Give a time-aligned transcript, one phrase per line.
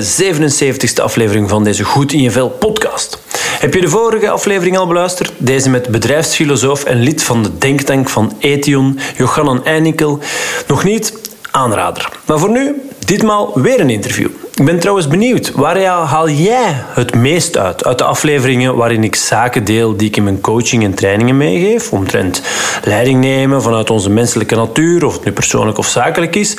[0.00, 3.18] de 77ste aflevering van deze Goed in je Vel podcast.
[3.58, 5.32] Heb je de vorige aflevering al beluisterd?
[5.36, 10.18] Deze met bedrijfsfilosoof en lid van de denktank van Ethion, Johannan Einikel.
[10.66, 11.12] Nog niet?
[11.50, 12.08] Aanrader.
[12.26, 14.28] Maar voor nu, ditmaal weer een interview.
[14.60, 17.84] Ik ben trouwens benieuwd, waar haal jij het meest uit?
[17.84, 21.92] Uit de afleveringen waarin ik zaken deel die ik in mijn coaching en trainingen meegeef,
[21.92, 22.42] omtrent
[22.84, 26.56] leiding nemen vanuit onze menselijke natuur, of het nu persoonlijk of zakelijk is,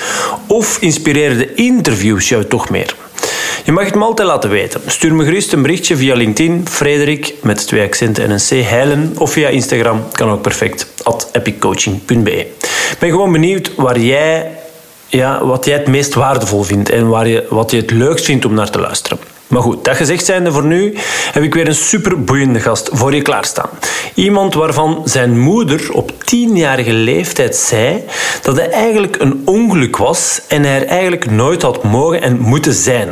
[0.48, 2.96] of inspireren de interviews jou toch meer?
[3.64, 4.82] Je mag het me altijd laten weten.
[4.86, 9.16] Stuur me gerust een berichtje via LinkedIn, Frederik met twee accenten en een C, Heilen,
[9.18, 12.40] of via Instagram, kan ook perfect, at epiccoaching.be.
[12.92, 14.52] Ik ben gewoon benieuwd waar jij
[15.12, 18.46] ja, wat jij het meest waardevol vindt en waar je, wat je het leukst vindt
[18.46, 19.20] om naar te luisteren.
[19.48, 20.94] Maar goed, dat gezegd zijnde voor nu
[21.32, 23.70] heb ik weer een super boeiende gast voor je klaarstaan.
[24.14, 28.04] Iemand waarvan zijn moeder op tienjarige leeftijd zei
[28.42, 32.74] dat hij eigenlijk een ongeluk was en hij er eigenlijk nooit had mogen en moeten
[32.74, 33.10] zijn.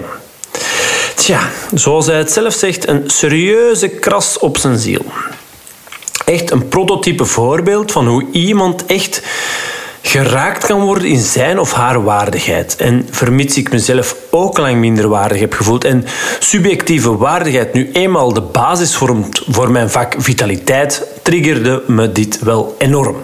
[1.15, 5.05] Tja, zoals hij het zelf zegt, een serieuze kras op zijn ziel.
[6.25, 9.21] Echt een prototype voorbeeld van hoe iemand echt
[10.01, 12.75] geraakt kan worden in zijn of haar waardigheid.
[12.75, 16.05] En vermits ik mezelf ook lang minder waardig heb gevoeld en
[16.39, 22.75] subjectieve waardigheid nu eenmaal de basis vormt voor mijn vak vitaliteit, triggerde me dit wel
[22.77, 23.15] enorm.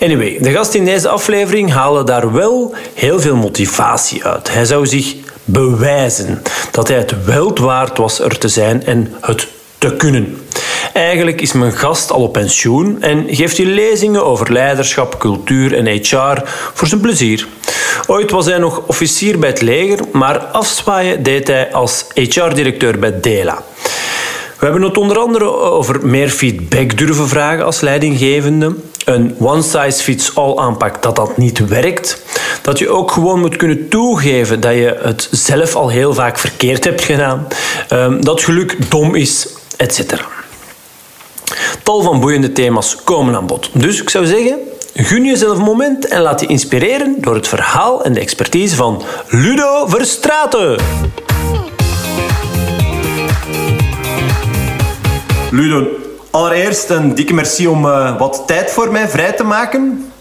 [0.00, 4.52] Anyway, de gast in deze aflevering haalde daar wel heel veel motivatie uit.
[4.52, 9.48] Hij zou zich bewijzen dat hij het wel waard was er te zijn en het
[9.78, 10.41] te kunnen.
[10.92, 15.86] Eigenlijk is mijn gast al op pensioen en geeft hij lezingen over leiderschap, cultuur en
[15.86, 16.42] HR
[16.74, 17.46] voor zijn plezier.
[18.06, 23.20] Ooit was hij nog officier bij het leger, maar afzwaaien deed hij als HR-directeur bij
[23.20, 23.62] Dela.
[24.58, 28.74] We hebben het onder andere over meer feedback durven vragen als leidinggevende.
[29.04, 32.22] Een one-size-fits-all aanpak dat dat niet werkt.
[32.62, 36.84] Dat je ook gewoon moet kunnen toegeven dat je het zelf al heel vaak verkeerd
[36.84, 37.48] hebt gedaan.
[37.88, 40.00] Ehm, dat geluk dom is, etc.
[41.82, 43.70] Tal van boeiende thema's komen aan bod.
[43.72, 44.58] Dus ik zou zeggen,
[44.94, 49.02] gun jezelf een moment en laat je inspireren door het verhaal en de expertise van
[49.28, 50.80] Ludo Verstraten.
[55.50, 55.86] Ludo,
[56.30, 60.12] allereerst een dikke merci om uh, wat tijd voor mij vrij te maken.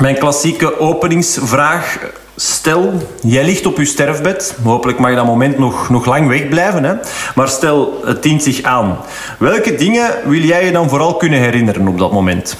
[0.00, 1.98] Mijn klassieke openingsvraag
[2.42, 4.54] Stel, jij ligt op je sterfbed.
[4.62, 6.84] Hopelijk mag je dat moment nog, nog lang wegblijven.
[6.84, 6.94] Hè?
[7.34, 8.98] Maar stel, het dient zich aan.
[9.38, 12.56] Welke dingen wil jij je dan vooral kunnen herinneren op dat moment?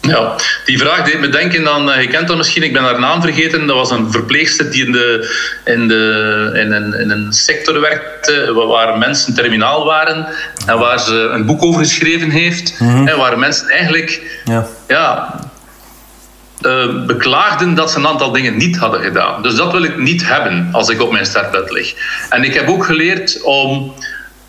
[0.00, 3.00] Ja, die vraag deed me denken aan, eh, je kent dat misschien, ik ben haar
[3.00, 3.66] naam vergeten.
[3.66, 8.52] Dat was een verpleegster die in, de, in, de, in, een, in een sector werkte
[8.68, 10.26] waar mensen terminaal waren
[10.66, 12.80] en waar ze een boek over geschreven heeft.
[12.80, 14.66] Mm En waar mensen eigenlijk ja.
[14.88, 15.40] Ja,
[16.62, 19.42] uh, beklaagden dat ze een aantal dingen niet hadden gedaan.
[19.42, 21.94] Dus dat wil ik niet hebben als ik op mijn sterfbed lig.
[22.30, 23.94] En ik heb ook geleerd om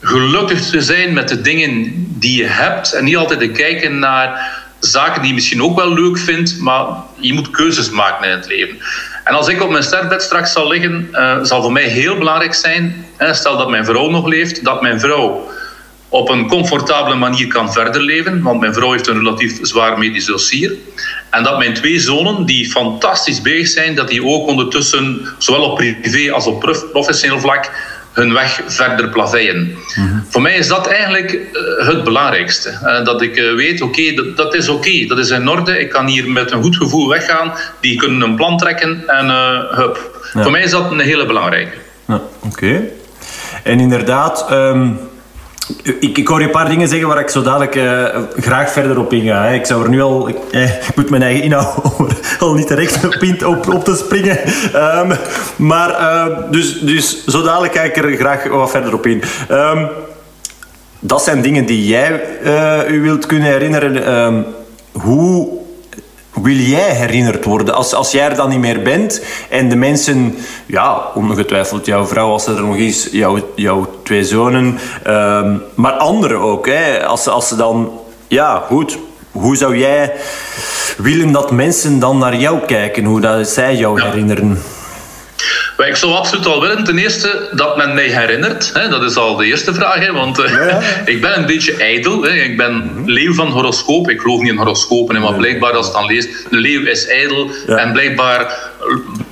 [0.02, 4.58] gelukkig te zijn met de dingen die je hebt en niet altijd te kijken naar
[4.80, 8.48] zaken die je misschien ook wel leuk vindt, maar je moet keuzes maken in het
[8.48, 8.78] leven.
[9.24, 12.54] En als ik op mijn sterfbed straks zal liggen, uh, zal voor mij heel belangrijk
[12.54, 15.50] zijn, hè, stel dat mijn vrouw nog leeft, dat mijn vrouw
[16.10, 20.26] op een comfortabele manier kan verder leven, want mijn vrouw heeft een relatief zwaar medisch
[20.26, 20.76] dossier.
[21.30, 25.76] En dat mijn twee zonen, die fantastisch bezig zijn, dat die ook ondertussen, zowel op
[25.76, 26.60] privé als op
[26.92, 27.72] professioneel vlak,
[28.14, 29.78] hun weg verder plaveien.
[29.96, 30.20] Mhm.
[30.30, 32.70] Voor mij is dat eigenlijk eh, het belangrijkste.
[32.84, 35.80] Uh, dat ik uh, weet, oké, dat, dat, is oké, dat is in orde.
[35.80, 37.54] Ik kan hier met een goed gevoel weggaan.
[37.82, 39.30] Die kunnen een plan trekken en
[39.76, 40.22] hup.
[40.34, 41.78] Voor mij is dat een hele belangrijke.
[42.08, 42.84] Ja, oké.
[43.64, 44.52] En inderdaad...
[44.52, 45.09] Um
[46.00, 48.06] ik, ik hoor je een paar dingen zeggen waar ik zo dadelijk uh,
[48.38, 49.46] graag verder op inga.
[49.46, 50.30] Ik zou er nu al...
[50.30, 51.76] Ik, eh, moet mijn eigen inhoud
[52.40, 54.38] al niet direct op, op, op te springen.
[54.76, 55.18] Um,
[55.56, 59.24] maar uh, dus, dus zo dadelijk ga ik er graag wat verder op in.
[59.52, 59.88] Um,
[61.00, 62.22] dat zijn dingen die jij
[62.88, 64.14] u wilt kunnen herinneren.
[64.14, 64.46] Um,
[64.92, 65.60] hoe
[66.34, 67.74] wil jij herinnerd worden?
[67.74, 70.36] Als, als jij er dan niet meer bent en de mensen,
[70.66, 75.92] ja, ongetwijfeld jouw vrouw als ze er nog is, jouw, jouw twee zonen, ehm, maar
[75.92, 77.92] anderen ook, hè, als, als ze dan,
[78.28, 78.98] ja, goed,
[79.32, 80.14] hoe zou jij
[80.98, 84.62] willen dat mensen dan naar jou kijken, hoe dat zij jou herinneren?
[85.88, 88.72] Ik zou absoluut al willen, ten eerste, dat men mij herinnert.
[88.74, 90.78] Hè, dat is al de eerste vraag, hè, want uh,
[91.14, 92.24] ik ben een beetje ijdel.
[92.24, 93.10] Hè, ik ben mhm.
[93.10, 94.10] leeuw van horoscoop.
[94.10, 97.52] Ik geloof niet in horoscopen, maar blijkbaar als je dan leest, de leeuw is ijdel.
[97.68, 98.72] En blijkbaar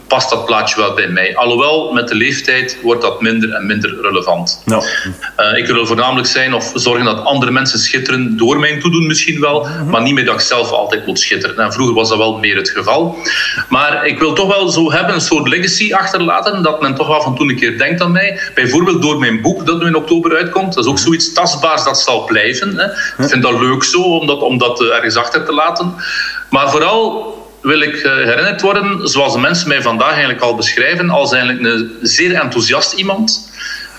[0.07, 1.37] past dat plaatje wel bij mij.
[1.37, 4.61] Alhoewel, met de leeftijd wordt dat minder en minder relevant.
[4.65, 4.81] Ja.
[5.39, 9.39] Uh, ik wil voornamelijk zijn of zorgen dat andere mensen schitteren door mijn toedoen misschien
[9.39, 9.89] wel, mhm.
[9.89, 11.57] maar niet meer dat ik zelf altijd moet schitteren.
[11.57, 13.17] En vroeger was dat wel meer het geval.
[13.69, 17.21] Maar ik wil toch wel zo hebben, een soort legacy achterlaten, dat men toch wel
[17.21, 18.39] van toen een keer denkt aan mij.
[18.53, 20.73] Bijvoorbeeld door mijn boek dat nu in oktober uitkomt.
[20.73, 22.77] Dat is ook zoiets tastbaars dat zal blijven.
[22.77, 22.85] Hè.
[23.23, 25.95] Ik vind dat leuk zo, om dat, om dat ergens achter te laten.
[26.49, 31.31] Maar vooral wil ik eh, herinnerd worden, zoals mensen mij vandaag eigenlijk al beschrijven, als
[31.31, 33.51] eigenlijk een zeer enthousiast iemand.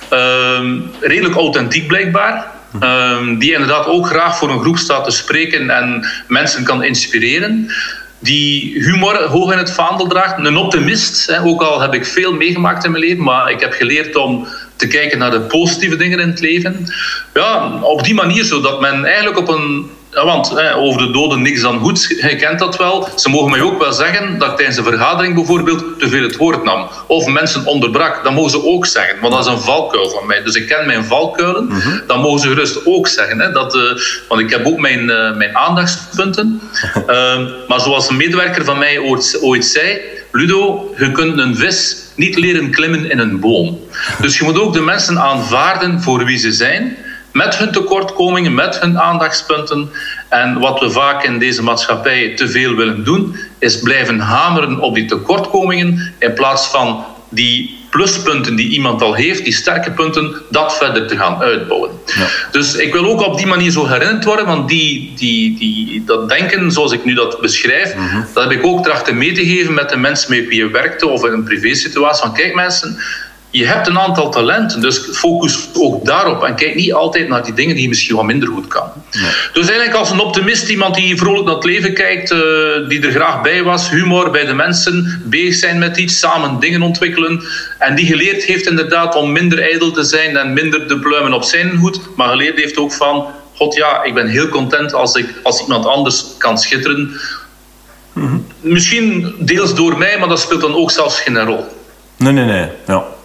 [0.09, 2.47] Ehm, redelijk authentiek blijkbaar.
[2.81, 7.71] Ehm, die inderdaad ook graag voor een groep staat te spreken en mensen kan inspireren.
[8.19, 10.39] Die humor hoog in het vaandel draagt.
[10.39, 11.27] Een optimist.
[11.27, 11.43] Hè.
[11.43, 14.47] Ook al heb ik veel meegemaakt in mijn leven, maar ik heb geleerd om
[14.77, 16.87] te kijken naar de positieve dingen in het leven.
[17.35, 21.43] Ja, op die manier, zodat men eigenlijk op een ja, want hè, over de doden
[21.43, 23.09] niks dan goed, je kent dat wel.
[23.17, 26.37] Ze mogen mij ook wel zeggen dat ik tijdens een vergadering bijvoorbeeld te veel het
[26.37, 26.89] woord nam.
[27.07, 28.25] Of mensen onderbrak.
[28.25, 30.43] Dat mogen ze ook zeggen, want dat is een valkuil van mij.
[30.43, 31.65] Dus ik ken mijn valkuilen.
[31.65, 33.41] Mm Dat mogen ze gerust ook zeggen.
[33.41, 33.83] Hè, dat, uh,
[34.29, 36.61] want ik heb ook mijn, uh, mijn aandachtspunten.
[37.09, 37.39] uh,
[37.69, 40.01] maar zoals een medewerker van mij ooit, ooit zei...
[40.33, 43.79] Ludo, je kunt een vis niet leren klimmen in een boom.
[44.23, 46.97] Dus je moet ook de mensen aanvaarden voor wie ze zijn
[47.39, 49.91] met hun tekortkomingen, met hun aandachtspunten.
[50.29, 54.95] En wat we vaak in deze maatschappij te veel willen doen, is blijven hameren op
[54.95, 60.77] die tekortkomingen in plaats van die pluspunten die iemand al heeft, die sterke punten, dat
[60.77, 61.91] verder te gaan uitbouwen.
[62.05, 62.27] Ja.
[62.51, 66.29] Dus ik wil ook op die manier zo herinnerd worden, want die, die, die, dat
[66.29, 68.21] denken zoals ik nu dat beschrijf, mhm.
[68.35, 71.07] dat heb ik ook trachten mee te geven met de mensen met wie je werkte
[71.07, 72.23] of in een privésituatie.
[72.23, 72.99] Van kijk mensen,
[73.51, 77.55] je hebt een aantal talenten, dus focus ook daarop en kijk niet altijd naar die
[77.55, 78.91] dingen die je misschien wat minder goed kan.
[79.53, 82.39] Dus eigenlijk als een optimist, iemand die vrolijk naar het leven kijkt, uh,
[82.89, 86.83] die er graag bij was, humor bij de mensen, bezig zijn met iets, samen dingen
[86.83, 87.43] ontwikkelen
[87.79, 91.45] en die geleerd heeft inderdaad om minder ijdel te zijn en minder de pluimen op
[91.45, 95.27] zijn hoed, maar geleerd heeft ook van, god ja, ik ben heel content als, ik,
[95.43, 97.21] als iemand anders kan schitteren.
[98.13, 98.37] Mhm.
[98.61, 101.65] Misschien deels door mij, maar dat speelt dan ook zelfs geen rol.
[102.17, 102.69] Nee, nee, nee.
[102.87, 103.17] Ja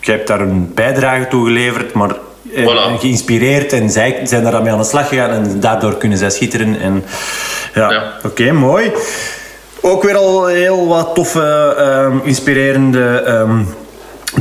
[0.00, 2.10] je hebt daar een bijdrage toe geleverd, maar
[2.54, 6.30] eh, geïnspireerd en zij zijn daar mee aan de slag gegaan en daardoor kunnen zij
[6.30, 6.80] schitteren.
[6.80, 7.04] En,
[7.74, 8.92] ja, oké, mooi.
[9.80, 13.62] Ook weer al heel wat toffe, uh, inspirerende ehm,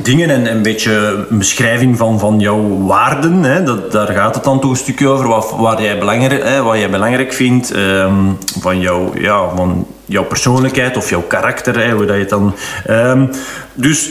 [0.02, 3.44] dingen en een beetje een beschrijving van, van jouw waarden.
[3.44, 3.64] Hè.
[3.64, 6.78] Dat, daar gaat het dan toch een stukje over, wat, waar jij belangrijk, hè, wat
[6.78, 8.14] jij belangrijk vindt ehm,
[8.60, 12.56] van, jouw, ja, van jouw persoonlijkheid of jouw karakter, hè, hoe dat je het dan...
[13.74, 14.10] dus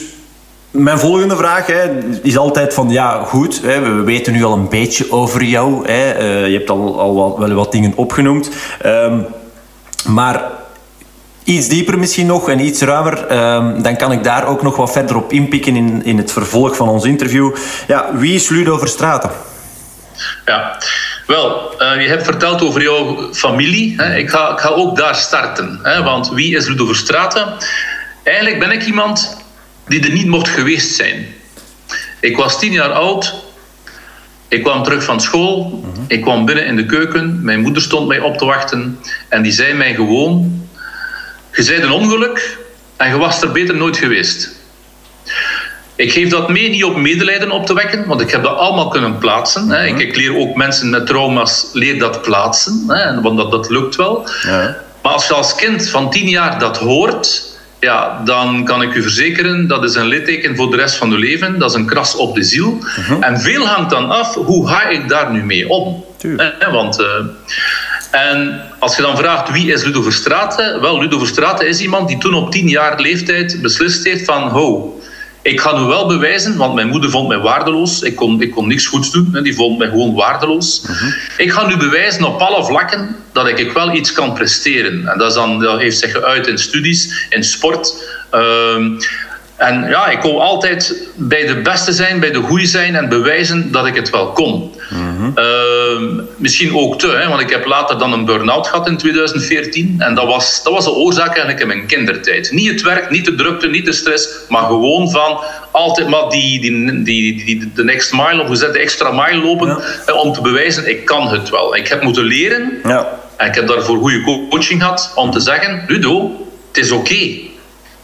[0.76, 4.68] mijn volgende vraag hè, is altijd van, ja, goed, hè, we weten nu al een
[4.68, 5.86] beetje over jou.
[5.86, 8.50] Hè, uh, je hebt al, al wat, wel wat dingen opgenoemd.
[8.86, 9.26] Um,
[10.06, 10.42] maar
[11.44, 14.92] iets dieper misschien nog en iets ruimer, um, dan kan ik daar ook nog wat
[14.92, 17.54] verder op inpikken in, in het vervolg van ons interview.
[17.86, 19.30] Ja, wie is Ludo Verstraten?
[20.44, 20.78] Ja,
[21.26, 23.94] wel, uh, je hebt verteld over jouw familie.
[23.96, 24.16] Hè.
[24.16, 25.80] Ik, ga, ik ga ook daar starten.
[25.82, 27.56] Hè, want wie is Ludo Verstraten?
[28.22, 29.44] Eigenlijk ben ik iemand
[29.88, 31.26] die er niet mocht geweest zijn.
[32.20, 33.34] Ik was tien jaar oud.
[34.48, 35.84] Ik kwam terug van school.
[36.06, 37.44] Ik kwam binnen in de keuken.
[37.44, 38.98] Mijn moeder stond mij op te wachten.
[39.28, 40.64] En die zei mij gewoon...
[41.52, 42.58] Je zei een ongeluk
[42.96, 44.50] en je was er beter nooit geweest.
[45.94, 48.88] Ik geef dat mee niet op medelijden op te wekken, want ik heb dat allemaal
[48.88, 49.68] kunnen plaatsen.
[49.68, 49.86] Hè.
[49.86, 53.96] Ik, ik, leer ook mensen met trauma's leer dat plaatsen, hè, want dat, dat lukt
[53.96, 54.28] wel.
[54.42, 54.76] Ja.
[55.02, 57.55] Maar als je als kind van tien jaar dat hoort,
[57.86, 61.18] ja, dan kan ik u verzekeren, dat is een litteken voor de rest van uw
[61.18, 61.58] leven.
[61.58, 62.78] Dat is een kras op de ziel.
[62.96, 63.22] Mhm.
[63.22, 66.04] En veel hangt dan af, hoe ga ik daar nu mee om?
[66.36, 67.00] Eh, want...
[67.00, 67.06] Uh,
[68.10, 70.80] en als je dan vraagt wie is Ludo Verstraeten?
[70.80, 74.42] Wel, Ludo Verstraeten is iemand die toen op tien jaar leeftijd beslist heeft van...
[74.48, 74.95] Ho,
[75.46, 78.02] ik ga nu wel bewijzen, want mijn moeder vond mij waardeloos.
[78.02, 79.38] Ik kon, ik kon niks goeds doen.
[79.42, 80.82] Die vond mij gewoon waardeloos.
[80.82, 81.10] Mhm.
[81.36, 85.08] Ik ga nu bewijzen op alle vlakken dat ik wel iets kan presteren.
[85.08, 87.94] En dat, is dan, dat heeft zich geuit in studies, in sport.
[88.30, 88.90] Ehm,
[89.56, 93.72] en ja, ik wil altijd bij de beste zijn, bij de goede zijn en bewijzen
[93.72, 94.74] dat ik het wel kon.
[94.90, 95.30] Mhm.
[95.34, 99.96] Ehm, misschien ook te, hè, want ik heb later dan een burn-out gehad in 2014.
[99.98, 102.50] En dat was, dat was de oorzaak eigenlijk in mijn kindertijd.
[102.50, 106.60] Niet het werk, niet de drukte, niet de stress, maar gewoon van altijd maar die,
[106.60, 109.82] die, die, die de next mile, of hoe zet de extra mile lopen,
[110.22, 111.76] om te bewijzen, ik kan het wel.
[111.76, 113.18] Ik heb moeten leren, ja.
[113.36, 117.54] en ik heb daarvoor goede coaching gehad, om te zeggen, Ludo, het is oké.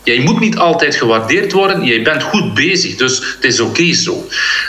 [0.05, 4.27] Jij moet niet altijd gewaardeerd worden, jij bent goed bezig, dus het is oké zo.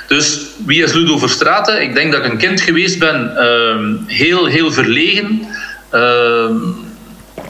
[0.07, 1.81] Dus wie is Ludo Verstraten?
[1.81, 5.47] Ik denk dat ik een kind geweest ben, uh, heel, heel verlegen.
[5.91, 6.49] Uh,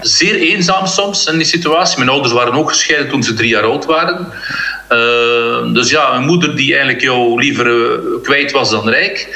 [0.02, 1.98] zeer eenzaam soms in die situatie.
[1.98, 4.28] Mijn ouders waren ook gescheiden toen ze drie jaar oud waren.
[4.90, 9.28] Uh, dus ja, een moeder die eigenlijk jou liever uh, kwijt was dan rijk.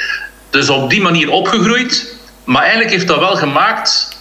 [0.49, 2.15] Dus op die manier opgegroeid.
[2.43, 4.16] Maar eigenlijk heeft dat wel gemaakt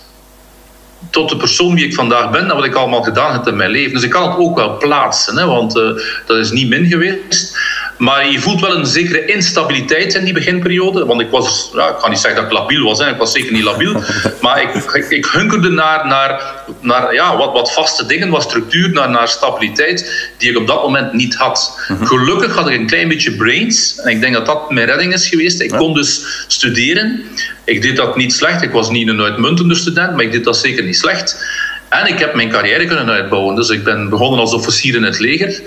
[1.11, 3.71] tot de persoon wie ik vandaag ben, dat wat ik allemaal gedaan heb in mijn
[3.71, 3.93] leven.
[3.93, 5.83] Dus ik kan het ook wel plaatsen, hè, want uh,
[6.27, 7.55] dat is niet min geweest.
[7.99, 11.07] Maar je voelt wel een zekere instabiliteit in die beginperiode.
[11.07, 13.11] Want ik was, ja, ik ga niet zeggen dat ik labiel was, hè.
[13.11, 13.93] ik was zeker niet labiel.
[14.41, 18.91] Maar ik, ik, ik hunkerde naar, naar, naar ja, wat, wat vaste dingen, wat structuur,
[18.91, 21.81] naar, naar stabiliteit, die ik op dat moment niet had.
[21.89, 22.05] Mhm.
[22.05, 24.01] Gelukkig had ik een klein beetje brains.
[24.01, 25.61] En ik denk dat dat mijn redding is geweest.
[25.61, 27.25] Ik kon dus studeren.
[27.65, 28.63] Ik deed dat niet slecht.
[28.63, 31.45] Ik was niet een uitmuntende student, maar ik deed dat zeker niet slecht.
[31.89, 33.55] En ik heb mijn carrière kunnen uitbouwen.
[33.55, 35.61] Dus ik ben begonnen als officier in het leger.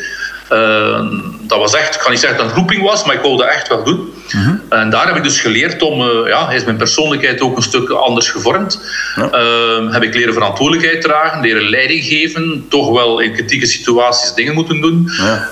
[0.52, 1.02] Uh,
[1.42, 3.54] dat was echt, ik kan niet zeggen dat het roeping was, maar ik wilde dat
[3.54, 4.14] echt wel doen.
[4.32, 4.56] Mhm.
[4.70, 7.90] En daar heb ik dus geleerd om, uh, ja, is mijn persoonlijkheid ook een stuk
[7.90, 8.82] anders gevormd.
[9.16, 9.30] Ja.
[9.34, 14.54] Uh, heb ik leren verantwoordelijkheid dragen, leren leiding geven, toch wel in kritieke situaties dingen
[14.54, 15.10] moeten doen.
[15.18, 15.50] Ja.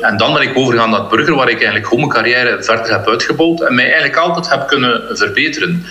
[0.00, 2.92] en dan ben ik overgegaan naar het burger, waar ik eigenlijk gewoon mijn carrière verder
[2.92, 5.86] heb uitgebouwd en mij eigenlijk altijd heb kunnen verbeteren.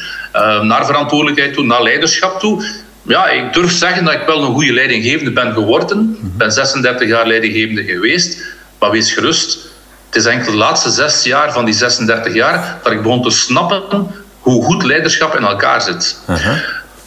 [0.61, 2.63] naar verantwoordelijkheid toe, naar leiderschap toe
[3.09, 6.17] ja, ik durf zeggen dat ik wel een goede leidinggevende ben geworden.
[6.23, 8.41] Ik ben 36 jaar leidinggevende geweest.
[8.79, 9.59] Maar wees gerust,
[10.05, 13.29] het is enkel de laatste zes jaar van die 36 jaar dat ik begon te
[13.29, 14.07] snappen
[14.39, 16.17] hoe goed leiderschap in elkaar zit.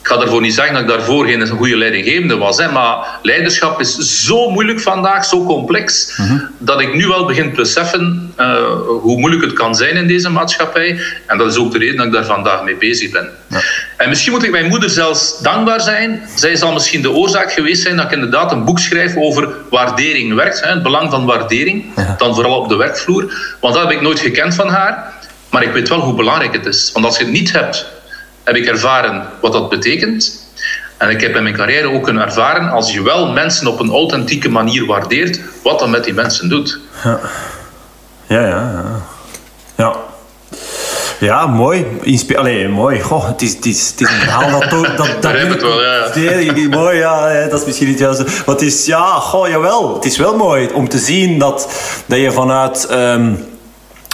[0.02, 2.56] Ik ga ervoor niet zeggen dat ik daarvoor geen goede leidinggevende was.
[2.56, 6.28] Hè, maar leiderschap is zo moeilijk vandaag, zo complex, uh mhm.
[6.28, 6.42] -huh.
[6.58, 8.54] dat ik nu wel begin te beseffen uh,
[9.00, 11.00] hoe moeilijk het kan zijn in deze maatschappij.
[11.26, 13.28] En dat is ook de reden dat ik daar vandaag mee bezig ben.
[13.48, 13.60] Ja.
[13.96, 16.22] En misschien moet ik mijn moeder zelfs dankbaar zijn.
[16.34, 20.34] Zij zal misschien de oorzaak geweest zijn dat ik inderdaad een boek schrijf over waardering
[20.34, 20.60] werkt.
[20.60, 22.14] Hè, het belang van waardering, ja.
[22.18, 23.32] dan vooral op de werkvloer.
[23.60, 25.12] Want dat heb ik nooit gekend van haar.
[25.50, 26.90] Maar ik weet wel hoe belangrijk het is.
[26.92, 27.86] Want als je het niet hebt
[28.44, 30.40] heb ik ervaren wat dat betekent.
[31.02, 33.90] En ik heb in mijn carrière ook kunnen ervaren, als je wel mensen op een
[33.90, 36.78] authentieke manier waardeert, wat dat met die mensen doet.
[37.04, 37.20] Ja,
[38.26, 39.02] ja, ja.
[39.76, 39.96] Ja,
[41.20, 41.86] ja mooi.
[42.02, 43.00] Inspe Allee, mooi.
[43.00, 44.70] Goh, het, is, het, is, het is een verhaal dat...
[44.70, 46.68] dat, dat, dat het wel, ja.
[46.78, 47.48] mooi, ja.
[47.48, 48.24] Dat is misschien niet juist.
[48.24, 49.94] Maar het is, ja, goh, jawel.
[49.94, 51.68] Het is wel mooi om te zien dat,
[52.06, 52.88] dat je vanuit...
[52.90, 53.44] Um,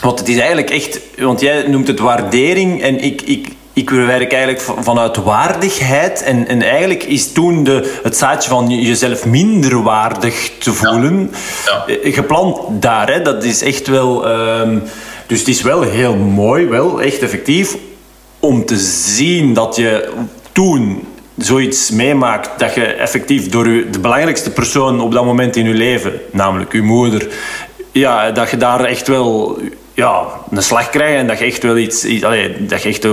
[0.02, 1.00] want het is eigenlijk echt...
[1.18, 3.22] Want jij noemt het waardering en ik...
[3.22, 6.22] ik ik werk eigenlijk vanuit waardigheid.
[6.22, 11.30] En, en eigenlijk is toen de, het zaadje van jezelf minder waardig te voelen
[11.64, 11.84] ja.
[11.86, 11.94] Ja.
[11.94, 13.12] Eh, geplant daar.
[13.12, 13.22] Hè.
[13.22, 14.28] Dat is echt wel...
[14.30, 14.82] Um,
[15.26, 17.76] dus het is wel heel mooi, wel echt effectief,
[18.40, 20.12] om te zien dat je
[20.52, 21.04] toen
[21.36, 25.74] zoiets meemaakt dat je effectief door je, de belangrijkste persoon op dat moment in je
[25.74, 27.28] leven, namelijk je moeder,
[27.92, 29.58] ja, dat je daar echt wel
[29.98, 33.06] ja, een slag krijgt en dat je echt wel iets, iets allee, dat je echt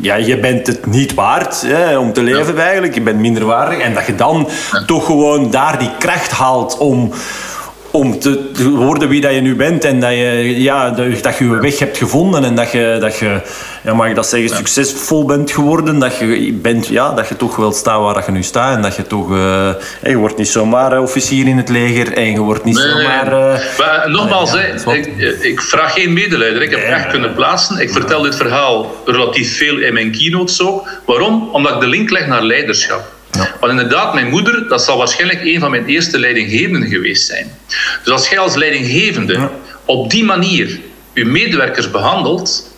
[0.00, 2.62] ja, je bent het niet waard hè, om te leven ja.
[2.62, 2.94] eigenlijk.
[2.94, 3.78] Je bent minderwaardig.
[3.78, 4.84] En dat je dan ja.
[4.84, 7.12] toch gewoon daar die kracht haalt om,
[7.90, 9.84] om te, te, worden wie dat je nu bent.
[9.84, 12.44] En dat je, ja, dat je weg hebt gevonden.
[12.44, 13.40] En dat je, dat je
[13.84, 15.98] ja, mag ik dat zeggen, succesvol bent geworden.
[15.98, 18.76] Dat je, bent, ja, dat je toch wel staat waar dat je nu staat.
[18.76, 19.30] En dat je toch...
[19.30, 19.70] Uh,
[20.02, 22.12] je wordt niet zomaar uh, officier in het leger.
[22.12, 23.26] En je wordt niet nee, zomaar...
[23.26, 25.06] Uh, maar nogmaals, ja, ik,
[25.40, 26.62] ik, vraag geen medelijden.
[26.62, 27.78] Ik heb echt kunnen plaatsen.
[27.78, 30.88] Ik vertel dit verhaal relatief veel in mijn keynotes ook.
[31.06, 31.48] Waarom?
[31.52, 33.18] Omdat ik de link leg naar leiderschap.
[33.42, 33.56] Ja.
[33.60, 37.50] Want inderdaad, mijn moeder, dat zal waarschijnlijk een van mijn eerste leidinggevenden geweest zijn.
[38.04, 39.50] Dus als jij als leidinggevende ja.
[39.84, 40.80] op die manier
[41.14, 42.70] je medewerkers behandelt,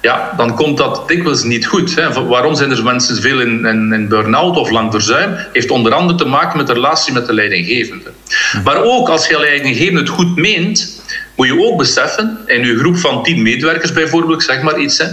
[0.00, 1.94] ja, dan komt dat dikwijls niet goed.
[1.94, 2.26] Hè.
[2.26, 5.36] Waarom zijn er mensen veel in, in, in burn-out of lang verzuim?
[5.52, 8.10] Heeft onder andere te maken met de relatie met de leidinggevende.
[8.64, 11.02] Maar ook als je leidinggevende het goed meent,
[11.34, 15.06] moet je ook beseffen, in je groep van tien medewerkers bijvoorbeeld, zeg maar iets, hè,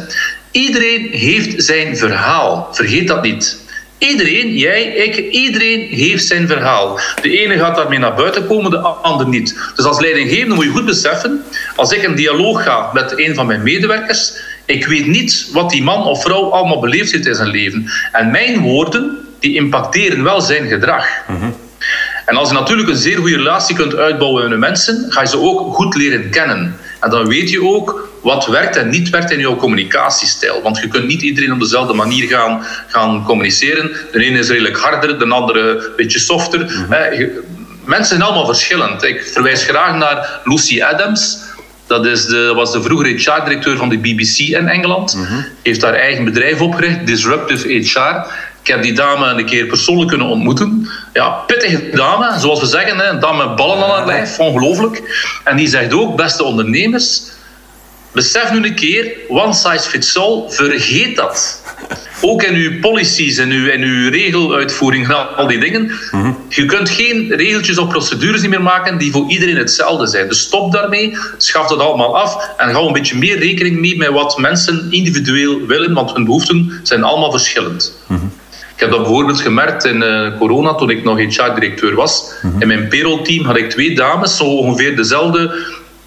[0.52, 2.70] iedereen heeft zijn verhaal.
[2.72, 3.64] Vergeet dat niet.
[3.98, 7.00] Iedereen, jij, ik, iedereen heeft zijn verhaal.
[7.22, 9.58] De ene gaat daarmee naar buiten komen, de ander niet.
[9.76, 11.44] Dus als leidinggevende moet je goed beseffen,
[11.76, 14.34] als ik een dialoog ga met een van mijn medewerkers,
[14.66, 17.92] ik weet niet wat die man of vrouw allemaal beleefd heeft in zijn leven.
[18.12, 21.08] En mijn woorden, die impacteren wel zijn gedrag.
[21.28, 21.56] Mm
[22.26, 25.28] En als je natuurlijk een zeer goede relatie kunt uitbouwen met de mensen, ga je
[25.28, 26.76] ze ook goed leren kennen.
[27.00, 30.62] En dan weet je ook wat werkt en niet werkt in jouw communicatiestijl.
[30.62, 33.92] Want je kunt niet iedereen op dezelfde manier gaan, gaan communiceren.
[34.12, 36.60] De ene is redelijk harder, de andere een beetje softer.
[36.60, 37.30] Mm -hmm.
[37.84, 39.04] Mensen zijn allemaal verschillend.
[39.04, 41.38] Ik verwijs graag naar Lucy Adams.
[41.88, 45.16] Dat is de, was de vroegere HR-directeur van de BBC in Engeland.
[45.16, 45.46] Mm -hmm.
[45.64, 48.28] Heeft haar eigen bedrijf opgericht, Disruptive HR.
[48.62, 50.90] Ik heb die dame een keer persoonlijk kunnen ontmoeten.
[51.14, 52.98] Ja, pittige dame, zoals we zeggen.
[52.98, 53.10] Hè.
[53.10, 55.02] Een dame met ballen aan haar lijf, ongelooflijk.
[55.44, 57.22] En die zegt ook, beste ondernemers,
[58.16, 61.64] besef nu een keer, one size fits all, vergeet dat.
[62.22, 65.92] Ook in uw policies en uw, en uw regeluitvoering al die dingen.
[66.50, 70.28] Je kunt geen regeltjes of procedures meer maken die voor iedereen hetzelfde zijn.
[70.28, 74.10] Dus stop daarmee, schaf dat allemaal af en hou een beetje meer rekening mee met
[74.10, 77.98] wat mensen individueel willen, want hun behoeften zijn allemaal verschillend.
[78.76, 82.32] Ik heb dat bijvoorbeeld gemerkt in uh, corona, toen ik nog HR-directeur was.
[82.60, 85.66] In mijn payroll-team had ik twee dames, zo ongeveer dezelfde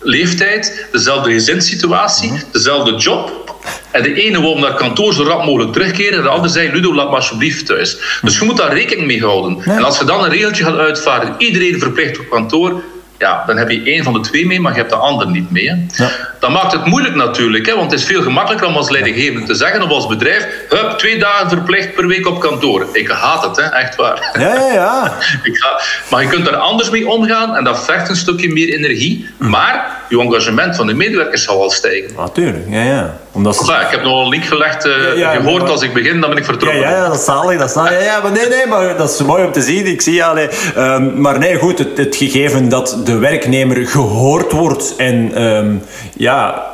[0.08, 3.46] leeftijd, dezelfde gezinssituatie, dezelfde job.
[3.90, 6.94] En de ene wou naar kantoor zo rap mogelijk terugkeren, en de andere zei: Ludo,
[6.94, 7.96] laat maar alsjeblieft thuis.
[8.22, 9.62] Dus je moet daar rekening mee houden.
[9.64, 12.82] En als je dan een regeltje gaat uitvaardigen, iedereen verplicht op kantoor,
[13.18, 15.50] ja, dan heb je één van de twee mee, maar je hebt de ander niet
[15.50, 15.68] mee.
[15.68, 16.04] Hè.
[16.04, 16.10] Ja.
[16.40, 19.54] Dat maakt het moeilijk natuurlijk, hè, want het is veel gemakkelijker om als leidinggevende te
[19.54, 22.86] zeggen of als bedrijf: hup, twee dagen verplicht per week op kantoor.
[22.92, 24.30] Ik haat het, hè, echt waar.
[24.38, 25.16] Ja, ja, ja.
[25.42, 28.68] Ik ga, maar je kunt er anders mee omgaan en dat vergt een stukje meer
[28.68, 29.28] energie.
[29.38, 32.10] Maar je engagement van de medewerkers zal wel stijgen.
[32.16, 33.16] Natuurlijk, ja, ja.
[33.32, 33.64] Omdat ze...
[33.66, 35.70] ja, ik heb nog een link gelegd, uh, ja, ja, gehoord maar...
[35.70, 36.80] als ik begin, dan ben ik vertrokken.
[36.80, 37.90] Ja, ja dat is zalig, dat is zalig.
[37.90, 39.86] Ja, ja, maar nee, nee, maar dat is mooi om te zien.
[39.86, 40.48] Ik zie, nee.
[40.76, 45.82] Um, maar nee, goed, het, het gegeven dat de werknemer gehoord wordt en um,
[46.16, 46.66] ja,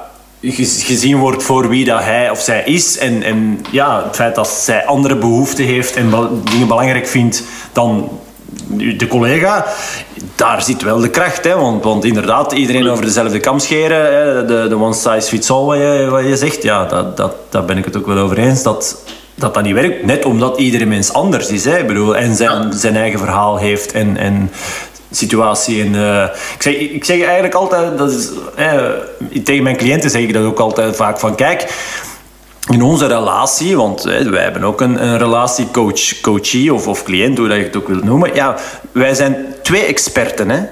[0.42, 2.98] gezien wordt voor wie dat hij of zij is.
[2.98, 6.10] En, en ja, het feit dat zij andere behoeften heeft en
[6.50, 8.20] dingen belangrijk vindt dan
[8.96, 9.66] de collega,
[10.34, 11.44] daar zit wel de kracht.
[11.44, 11.56] Hè?
[11.56, 14.44] Want, want inderdaad, iedereen over dezelfde kam scheren, hè?
[14.44, 17.64] De, de one size fits all wat je, wat je zegt, ja, dat, dat, daar
[17.64, 18.62] ben ik het ook wel over eens.
[18.62, 19.02] Dat,
[19.34, 21.64] dat dat niet werkt, net omdat iedere mens anders is.
[21.64, 21.78] Hè?
[21.78, 24.50] Ik bedoel, en zijn, zijn eigen verhaal heeft en, en
[25.10, 25.82] situatie.
[25.82, 28.82] En, uh, ik, zeg, ik zeg eigenlijk altijd, dat is, eh,
[29.44, 31.72] tegen mijn cliënten zeg ik dat ook altijd vaak van, kijk,
[32.70, 37.38] in onze relatie, want hè, wij hebben ook een, een relatie coach-coachie of, of cliënt,
[37.38, 38.34] hoe dat je het ook wilt noemen.
[38.34, 38.56] Ja,
[38.92, 40.50] wij zijn twee experten.
[40.50, 40.62] Hè.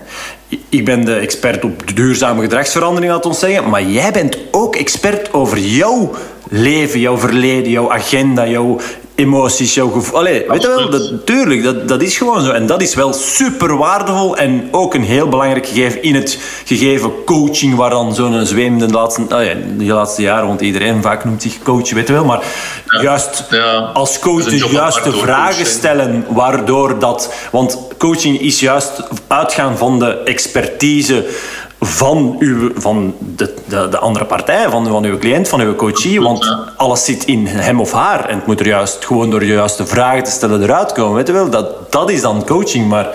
[0.69, 3.69] Ik ben de expert op de duurzame gedragsverandering, laat ons zeggen.
[3.69, 6.11] Maar jij bent ook expert over jouw
[6.49, 8.81] leven, jouw verleden, jouw agenda, jouw
[9.15, 10.19] emoties, jouw gevoel.
[10.19, 12.51] Allee, weet je wel, dat, tuurlijk, dat, dat is gewoon zo.
[12.51, 17.25] En dat is wel super waardevol en ook een heel belangrijk gegeven in het gegeven
[17.25, 21.25] coaching, waar dan zo'n zweemde de laatste, oh ja, de laatste jaren, want iedereen vaak
[21.25, 22.25] noemt zich coach, weet je wel.
[22.25, 22.45] Maar
[22.87, 23.03] ja.
[23.03, 23.91] juist ja.
[23.93, 27.35] als coach de juiste vragen stellen, waardoor dat...
[27.51, 28.93] Want coaching is juist
[29.27, 31.27] uitgaan van de expertise
[31.84, 36.21] van, uw, van de, de, de, andere partij, van, van uw cliënt, van uw coachie.
[36.21, 38.28] Want alles zit in hem of haar.
[38.28, 41.14] En het moet er juist gewoon door de juiste vragen te stellen eruit komen.
[41.14, 41.50] Weet je wel?
[41.50, 42.88] Dat, dat is dan coaching.
[42.88, 43.08] Maar,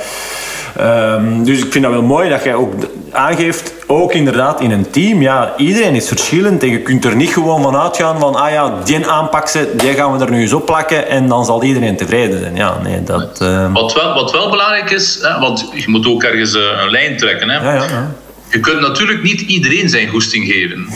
[0.82, 2.73] um, dus ik vind dat wel mooi dat jij ook
[3.12, 5.21] aangeeft, ook inderdaad in een team.
[5.21, 8.73] Ja, iedereen is verschillend en je kunt er niet gewoon van uitgaan van, ah ja,
[8.84, 12.39] die aanpakken, die gaan we er nu eens op plakken en dan zal iedereen tevreden
[12.39, 12.56] zijn.
[12.56, 13.41] Ja, nee, dat...
[13.41, 13.73] Um...
[13.73, 17.49] Wat, wel, wat wel belangrijk is, hè, want je moet ook ergens een lijn trekken.
[17.49, 17.56] Hè.
[17.56, 18.12] Ja, ja, ja.
[18.50, 20.88] Je kunt natuurlijk niet iedereen zijn goesting geven.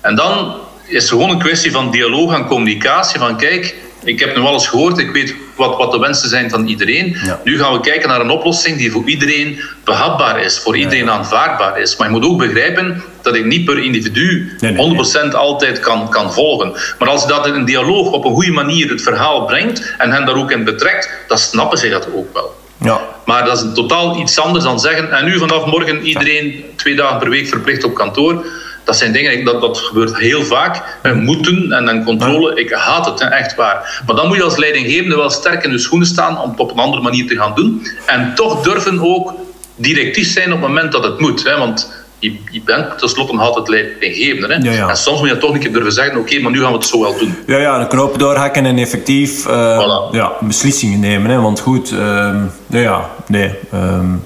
[0.00, 3.18] En dan is het gewoon een kwestie van dialoog en communicatie.
[3.18, 6.66] Van kijk, ik heb nu alles gehoord, ik weet wat, wat de wensen zijn van
[6.66, 7.16] iedereen.
[7.24, 7.40] Ja.
[7.44, 11.10] Nu gaan we kijken naar een oplossing die voor iedereen behapbaar is, voor iedereen ja.
[11.10, 11.96] aanvaardbaar is.
[11.96, 16.08] Maar je moet ook begrijpen dat ik niet per individu nee, nee, 100% altijd kan,
[16.08, 16.72] kan volgen.
[16.98, 20.10] Maar als je dat in een dialoog op een goede manier het verhaal brengt en
[20.10, 22.59] hen daar ook in betrekt, dan snappen ze dat ook wel.
[22.80, 23.00] Ja.
[23.24, 25.12] Maar dat is een totaal iets anders dan zeggen.
[25.12, 28.46] En nu vanaf morgen iedereen twee dagen per week verplicht op kantoor.
[28.84, 30.98] Dat zijn dingen, dat, dat gebeurt heel vaak.
[31.14, 34.02] Moeten en dan controle, ik haat het, echt waar.
[34.06, 36.70] Maar dan moet je als leidinggevende wel sterk in je schoenen staan om het op
[36.70, 37.86] een andere manier te gaan doen.
[38.06, 39.34] En toch durven ook
[39.76, 41.44] directief zijn op het moment dat het moet.
[41.44, 41.58] Hè?
[41.58, 44.54] Want je, je bent tenslotte nog altijd leidinggevende.
[44.54, 44.70] Hè?
[44.70, 44.88] Ja, ja.
[44.88, 46.76] En soms moet je toch een keer durven zeggen, oké, okay, maar nu gaan we
[46.76, 47.34] het zo wel doen.
[47.46, 50.14] Ja, ja, een knoop doorhakken en effectief uh, voilà.
[50.14, 51.30] ja, beslissingen nemen.
[51.30, 51.40] Hè?
[51.40, 53.50] Want goed, um, nou ja, nee.
[53.74, 54.24] Um,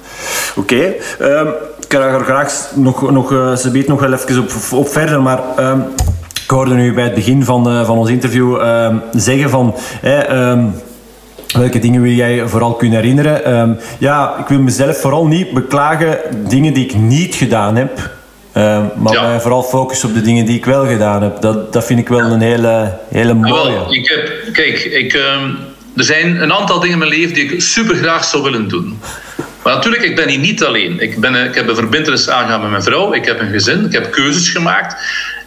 [0.56, 0.74] oké.
[0.74, 1.30] Okay.
[1.40, 1.48] Um,
[1.80, 5.40] ik ga er graag nog, nog, uh, nog wel even op, op verder, maar...
[6.44, 8.60] ik hoorde nu bij het begin van, uh, van ons interview
[9.12, 9.74] zeggen van
[11.58, 13.58] welke dingen wil jij vooral kunnen herinneren?
[13.58, 17.98] Um, ja, ik wil mezelf vooral niet beklagen dingen die ik niet gedaan heb.
[18.56, 19.28] Um, maar ja.
[19.28, 21.40] mij vooral focussen op de dingen die ik wel gedaan heb.
[21.40, 23.72] Dat, dat vind ik wel een hele, hele mooie.
[23.72, 25.56] Ja, ik heb, kijk, ik, um,
[25.96, 28.98] er zijn een aantal dingen in mijn leven die ik super graag zou willen doen.
[29.62, 31.00] Maar natuurlijk, ik ben hier niet alleen.
[31.00, 33.12] Ik, ben, ik heb een verbindenis aangegaan met mijn vrouw.
[33.12, 33.84] Ik heb een gezin.
[33.84, 34.96] Ik heb keuzes gemaakt.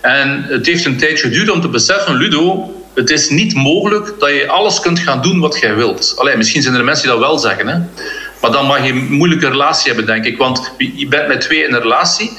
[0.01, 4.29] En het heeft een tijd geduurd om te beseffen, Ludo, het is niet mogelijk dat
[4.29, 6.13] je alles kunt gaan doen wat jij wilt.
[6.17, 7.67] Allee, misschien zijn er mensen die dat wel zeggen.
[7.67, 7.77] Hè?
[8.41, 10.37] Maar dan mag je een moeilijke relatie hebben, denk ik.
[10.37, 12.31] Want je bent met twee in een relatie.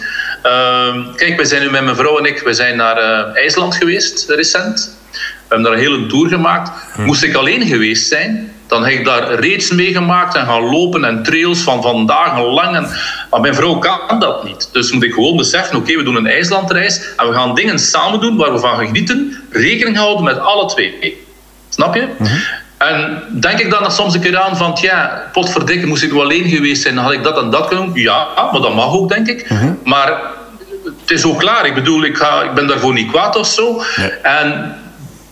[0.45, 3.75] Uh, kijk, wij zijn nu met mijn vrouw en ik we zijn naar uh, IJsland
[3.75, 4.97] geweest, recent.
[5.13, 5.19] We
[5.49, 6.71] hebben daar een hele tour gemaakt.
[6.95, 7.03] Hm.
[7.03, 11.23] Moest ik alleen geweest zijn, Dan heb ik daar reeds meegemaakt en gaan lopen en
[11.23, 12.77] trails van, van dagenlang.
[12.77, 12.89] En,
[13.31, 14.69] maar mijn vrouw kan dat niet.
[14.73, 18.21] Dus moet ik gewoon beseffen, oké, we doen een IJslandreis en we gaan dingen samen
[18.21, 19.37] doen waar we van genieten.
[19.51, 21.27] Rekening houden met alle twee.
[21.69, 22.09] Snap je?
[22.79, 26.49] En denk ik dan soms een keer aan van, ja, potverdikke, moest ik wel alleen
[26.49, 28.03] geweest zijn, had ik dat en dat kunnen doen.
[28.03, 29.51] Ja, maar dat mag ook, denk ik.
[29.85, 30.21] Maar
[30.85, 31.67] het is ook klaar.
[31.67, 33.83] Ik bedoel, ik, ga, ik ben daarvoor niet kwaad of zo.
[34.23, 34.77] En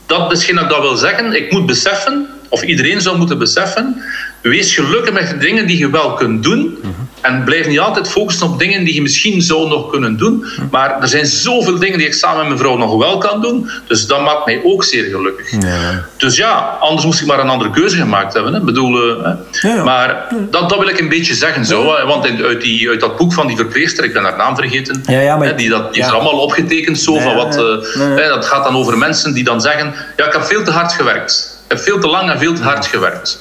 [0.07, 1.37] dat is dat ik dat wil zeggen.
[1.37, 4.03] Ik moet beseffen, of iedereen zou moeten beseffen,
[4.43, 6.79] wees gelukkig met de dingen die je wel kunt doen.
[7.21, 10.45] En blijf niet altijd focussen op dingen die je misschien zo nog kunnen doen.
[10.71, 13.71] Maar er zijn zoveel dingen die ik samen met mijn vrouw nog wel kan doen.
[13.87, 15.51] Dus dat maakt mij ook zeer gelukkig.
[15.63, 16.05] Ja.
[16.17, 18.55] Dus ja, anders moest ik maar een andere keuze gemaakt hebben.
[18.55, 18.61] Hè.
[18.61, 19.33] Bedoel, hè.
[19.69, 21.65] Ja, maar dat, dat wil ik een beetje zeggen.
[21.67, 25.03] Zo, Want uit, die, uit dat boek van die verpleegster, ik ben haar naam vergeten,
[25.39, 26.99] maar, die, dat, die is er allemaal opgetekend.
[26.99, 27.59] Zo, van wat,
[27.97, 30.93] uh, dat gaat dan over mensen die dan zeggen: Ja, ik heb veel te hard
[30.93, 31.56] gewerkt.
[31.69, 33.39] Heb veel te lang en veel te hard gewerkt.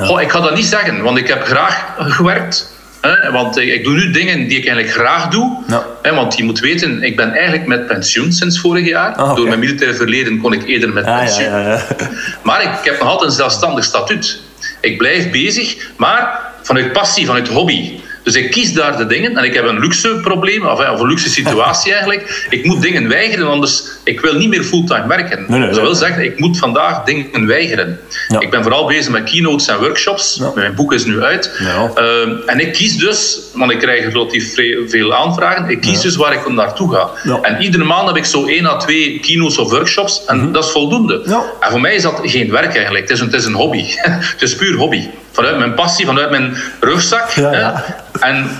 [0.00, 2.78] Goh, ik ga dat niet zeggen, want ik heb graag gewerkt.
[3.00, 5.56] Hè, want ik doe nu dingen die ik eigenlijk graag doe.
[6.02, 9.20] Hè, want je moet weten, ik ben eigenlijk met pensioen sinds vorig jaar.
[9.20, 11.50] Oh, Door mijn militaire verleden kon ik eerder met ah, pensioen.
[11.50, 11.86] Ja, ja,
[12.42, 14.40] maar ik, ik, heb nog altijd een zelfstandig statuut.
[14.80, 18.00] Ik blijf bezig, maar vanuit passie, vanuit hobby.
[18.22, 21.28] Dus ik kies daar de dingen en ik heb een luxe probleem, of, een luxe
[21.28, 22.46] situatie eigenlijk.
[22.50, 25.44] Ik moet dingen weigeren, anders ik wil niet meer fulltime werken.
[25.48, 28.00] Nee, dat wil zeggen, ik moet vandaag dingen weigeren.
[28.38, 30.42] Ik ben vooral bezig met keynotes en workshops.
[30.54, 31.52] Mijn boek is nu uit.
[31.94, 34.54] Ehm, en ik kies dus, want ik krijg relatief
[34.86, 37.10] veel aanvragen, ik kies dus waar ik naartoe ga.
[37.42, 40.52] En iedere maand heb ik zo één à twee keynotes of workshops en mhm.
[40.52, 41.22] dat is voldoende.
[41.60, 43.08] En voor mij is dat geen werk eigenlijk.
[43.08, 43.84] Het is een, het is een hobby.
[44.34, 47.30] het is puur hobby vanuit mijn passie, vanuit mijn rugzak.
[47.30, 47.84] Ja,
[48.20, 48.50] En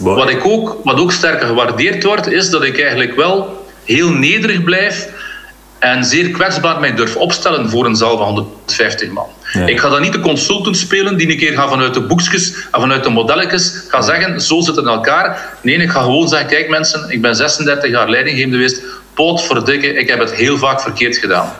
[0.00, 4.64] wat, ik ook, wat ook sterker gewaardeerd wordt, is dat ik eigenlijk wel heel nederig
[4.64, 5.08] blijf
[5.78, 9.26] en zeer kwetsbaar mij durf opstellen voor een zaal van 150 man.
[9.66, 12.80] Ik ga dan niet de consultant spelen die een keer ga vanuit de boekjes en
[12.80, 15.56] vanuit de modelletjes ga zeggen, zo zit het in elkaar.
[15.62, 18.82] Nee, ik ga gewoon zeggen, kijk mensen, ik ben 36 jaar leidinggevende geweest,
[19.14, 21.52] pootverdikke, ik heb het heel vaak verkeerd gedaan.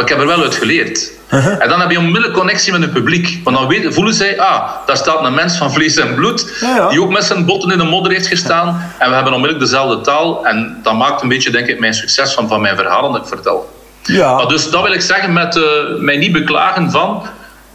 [0.00, 1.10] Maar ik heb er wel uit geleerd.
[1.58, 3.40] En dan heb je onmiddellijk connectie met het publiek.
[3.44, 7.02] Want dan weten, voelen zij, ah, daar staat een mens van vlees en bloed, die
[7.02, 8.92] ook met zijn botten in de modder heeft gestaan.
[8.98, 10.46] En we hebben onmiddellijk dezelfde taal.
[10.46, 13.26] En dat maakt een beetje, denk ik, mijn succes van, van mijn verhalen dat ik
[13.26, 13.72] vertel.
[14.02, 14.34] Ja.
[14.34, 15.64] Maar dus dat wil ik zeggen met uh,
[15.98, 17.22] mij niet beklagen van...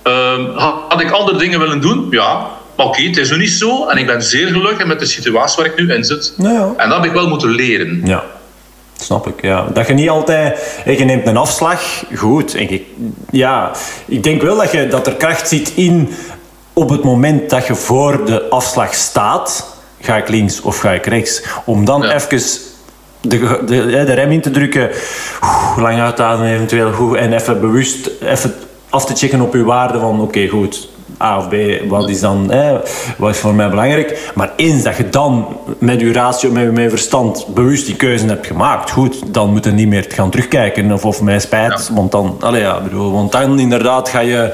[0.08, 0.60] Uh,
[0.90, 2.08] had ik andere dingen willen doen?
[2.10, 2.48] Ja.
[2.78, 3.88] Maar oké, het is nu niet zo.
[3.88, 6.34] En ik ben zeer gelukkig met de situatie waar ik nu in zit.
[6.38, 6.74] Ja.
[6.78, 8.02] En dat heb ik wel moeten leren.
[8.04, 8.24] Ja.
[9.06, 9.68] Snap ik, ja.
[9.74, 10.82] Dat je niet altijd...
[10.86, 12.56] Je neemt een afslag, goed.
[12.56, 12.82] En
[13.32, 13.72] ja,
[14.06, 16.10] ik denk wel dat, je, dat er kracht zit in...
[16.74, 19.74] Op het moment dat je voor de afslag staat...
[20.00, 21.44] Ga ik links of ga ik rechts?
[21.66, 22.42] Om dan even
[23.22, 24.90] de, de, de, rem in te drukken.
[25.78, 26.92] lang uitademen eventueel.
[26.92, 28.54] Goed, en even bewust even
[28.90, 30.22] af te checken op je waarde van...
[30.22, 31.54] Oké, goed A of B,
[31.88, 32.52] wat is dan
[33.18, 34.32] wat is voor mij belangrijk.
[34.36, 38.48] Maar eens dat je dan met je ratio, met je verstand bewust die keuze hebt
[38.48, 41.90] gemaakt, goed, dan moet je niet meer gaan terugkijken of, of mij spijt.
[41.94, 44.54] Want dan, allee, ja, bedoel, want dan inderdaad ga je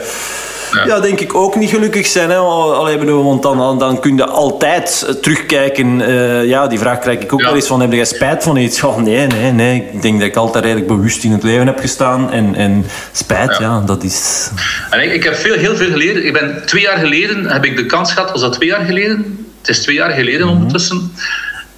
[0.86, 1.00] ja.
[1.00, 2.30] denk ik ook niet gelukkig zijn.
[2.30, 2.38] Hè?
[2.38, 6.00] Allee, bedoel, want dan, dan kun je altijd terugkijken.
[6.00, 8.84] Uh, ja, die vraag krijg ik ook wel eens van, heb jij spijt van iets?
[8.84, 9.90] Oh, nee, nee, nee.
[9.94, 12.32] Ik denk dat ik altijd redelijk bewust in het leven heb gestaan.
[12.32, 13.80] En, en spijt, ja.
[13.80, 14.50] dat is...
[14.90, 16.26] En ik, ik heb veel, heel veel geleerd.
[16.26, 19.48] Ik ben twee jaar geleden, heb ik de kans gehad, was dat twee jaar geleden?
[19.60, 20.56] Het is twee jaar geleden mhm.
[20.56, 21.12] ondertussen.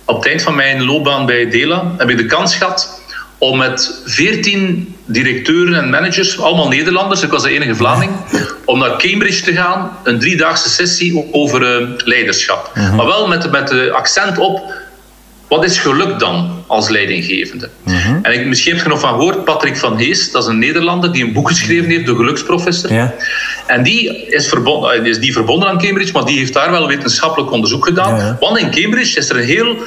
[0.05, 3.01] Op het eind van mijn loopbaan bij Dela heb ik de kans gehad
[3.43, 8.11] om met veertien directeuren en managers, allemaal Nederlanders, ik was de enige Vlaming,
[8.65, 12.71] om naar Cambridge te gaan, een driedaagse sessie over uh, leiderschap.
[12.95, 14.73] Maar wel met, met de accent op,
[15.47, 17.69] wat is geluk dan als leidinggevende?
[17.83, 18.17] Mhm.
[18.21, 21.11] En ik, misschien heb je nog van gehoord, Patrick van Hees, dat is een Nederlander
[21.11, 22.93] die een boek geschreven heeft, De Geluksprofessor.
[22.93, 23.13] Ja.
[23.67, 26.87] En die is, verbonden, eh, is die verbonden aan Cambridge, maar die heeft daar wel
[26.87, 28.37] wetenschappelijk onderzoek gedaan.
[28.39, 29.77] Want in Cambridge is er een heel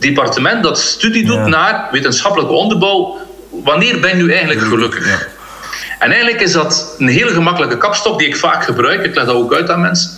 [0.00, 3.18] departement dat studie doet naar wetenschappelijke onderbouw.
[3.50, 5.28] Wanneer ben je nu eigenlijk gelukkig?
[5.98, 9.04] En eigenlijk is dat een hele gemakkelijke kapstok die ik vaak gebruik.
[9.04, 10.10] Ik leg dat ook uit aan mensen.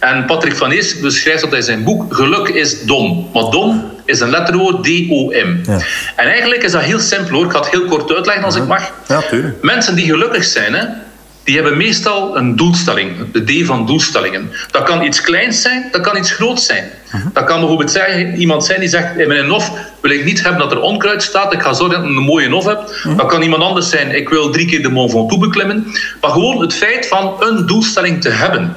[0.00, 2.14] En Patrick van Eers beschrijft dat in zijn boek.
[2.14, 3.30] Geluk is dom.
[3.32, 5.58] Maar dom is een letterwoord D-O-M.
[5.66, 5.78] Ja.
[6.16, 7.44] En eigenlijk is dat heel simpel hoor.
[7.44, 8.92] Ik ga het heel kort uitleggen als ik mag.
[9.08, 9.22] Ja,
[9.62, 10.84] Mensen die gelukkig zijn, hè,
[11.44, 14.50] die hebben meestal een doelstelling, de D van doelstellingen.
[14.70, 16.90] Dat kan iets kleins zijn, dat kan iets groots zijn.
[17.12, 17.28] Mhm.
[17.32, 20.60] Dat kan bijvoorbeeld zijn, iemand zijn die zegt, in mijn nof wil ik niet hebben
[20.60, 22.90] dat er onkruid staat, ik ga zorgen dat ik een mooie nof heb.
[23.04, 23.16] Mhm.
[23.16, 25.86] Dat kan iemand anders zijn, ik wil drie keer de Mont Ventoux beklimmen.
[26.20, 28.76] Maar gewoon het feit van een doelstelling te hebben.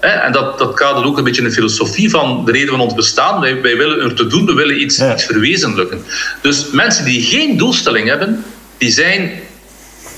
[0.00, 2.94] En dat, dat kadert ook een beetje in de filosofie van de reden van ons
[2.94, 3.40] bestaan.
[3.40, 6.04] Wij, wij willen er te doen, we willen iets, iets verwezenlijken.
[6.40, 8.44] Dus mensen die geen doelstelling hebben,
[8.78, 9.30] die zijn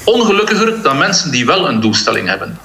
[0.08, 2.58] ongelukkiger dan mensen die wel een doelstelling hebben.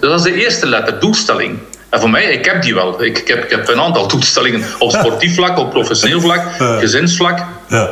[0.00, 1.58] Dus dat is de eerste letter, doelstelling.
[1.88, 3.02] En voor mij, ik heb die wel.
[3.02, 6.42] Ik, ik, heb, ik heb een aantal doelstellingen op sportief vlak, op professioneel vlak,
[6.78, 7.44] gezinsvlak.
[7.68, 7.90] Ja.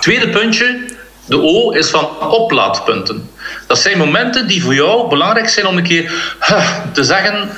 [0.00, 0.80] Tweede puntje,
[1.24, 3.30] de O is van oplaadpunten.
[3.66, 7.50] Dat zijn momenten die voor jou belangrijk zijn om een keer huh, te zeggen...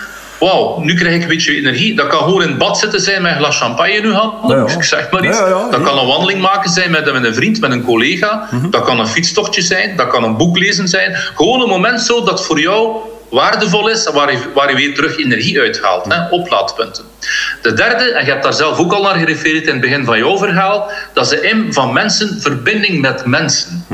[0.43, 1.95] Wauw, nu krijg ik een beetje energie.
[1.95, 4.51] Dat kan gewoon in het bad zitten zijn met een glas champagne in uw hand.
[4.51, 5.39] Ja, ik zeg maar iets.
[5.71, 8.49] Dat kan een wandeling maken zijn met, met een vriend, met een collega.
[8.71, 9.97] Dat kan een fietstochtje zijn.
[9.97, 11.15] Dat kan een boek lezen zijn.
[11.15, 12.97] Gewoon een moment zo dat voor jou
[13.31, 16.05] waardevol is waar je, waar je weer terug energie uithaalt.
[16.05, 16.29] Hè?
[16.31, 17.05] Oplaadpunten.
[17.63, 20.19] De derde, en je hebt daar zelf ook al naar gerefereerd in het begin van
[20.19, 23.87] jouw verhaal, dat is de M van mensen, verbinding met mensen.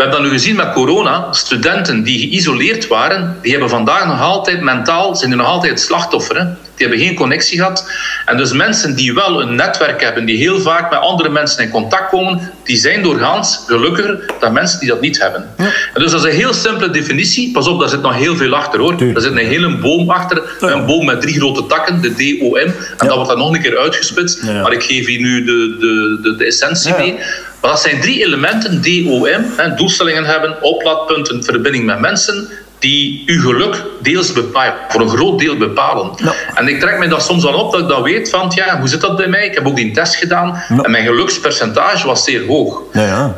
[0.00, 1.32] We hebben dat nu gezien met corona.
[1.32, 6.56] Studenten die geïsoleerd waren, die hebben vandaag nog altijd mentaal, zijn nog altijd slachtoffer.
[6.80, 7.90] Die hebben geen connectie gehad.
[8.24, 11.70] En dus mensen die wel een netwerk hebben, die heel vaak met andere mensen in
[11.70, 15.48] contact komen, die zijn doorgaans gelukkiger dan mensen die dat niet hebben.
[15.94, 17.50] En dus dat is een heel simpele definitie.
[17.52, 19.02] Pas op, daar zit nog heel veel achter hoor.
[19.14, 20.42] Er zit een hele boom achter.
[20.60, 22.56] Een boom met drie grote takken, de DOM.
[22.56, 24.42] En dat wordt dan nog een keer uitgespitst.
[24.44, 24.62] Ja.
[24.62, 27.14] Maar ik geef hier nu de, de, de, de essentie mee.
[27.60, 29.24] Maar dat zijn drie elementen, DOM,
[29.56, 32.48] hè, doelstellingen hebben, oplaadpunten, verbinding met mensen,
[32.80, 36.10] die uw geluk deels bepalen, voor een groot deel bepalen.
[36.16, 36.32] Ja.
[36.54, 38.88] En ik trek me dat soms wel op dat ik dat weet van, ja, hoe
[38.88, 39.46] zit dat bij mij?
[39.46, 40.82] Ik heb ook die test gedaan Ja.
[40.82, 42.82] en mijn gelukspercentage was zeer hoog.
[42.92, 43.36] Ja, ja.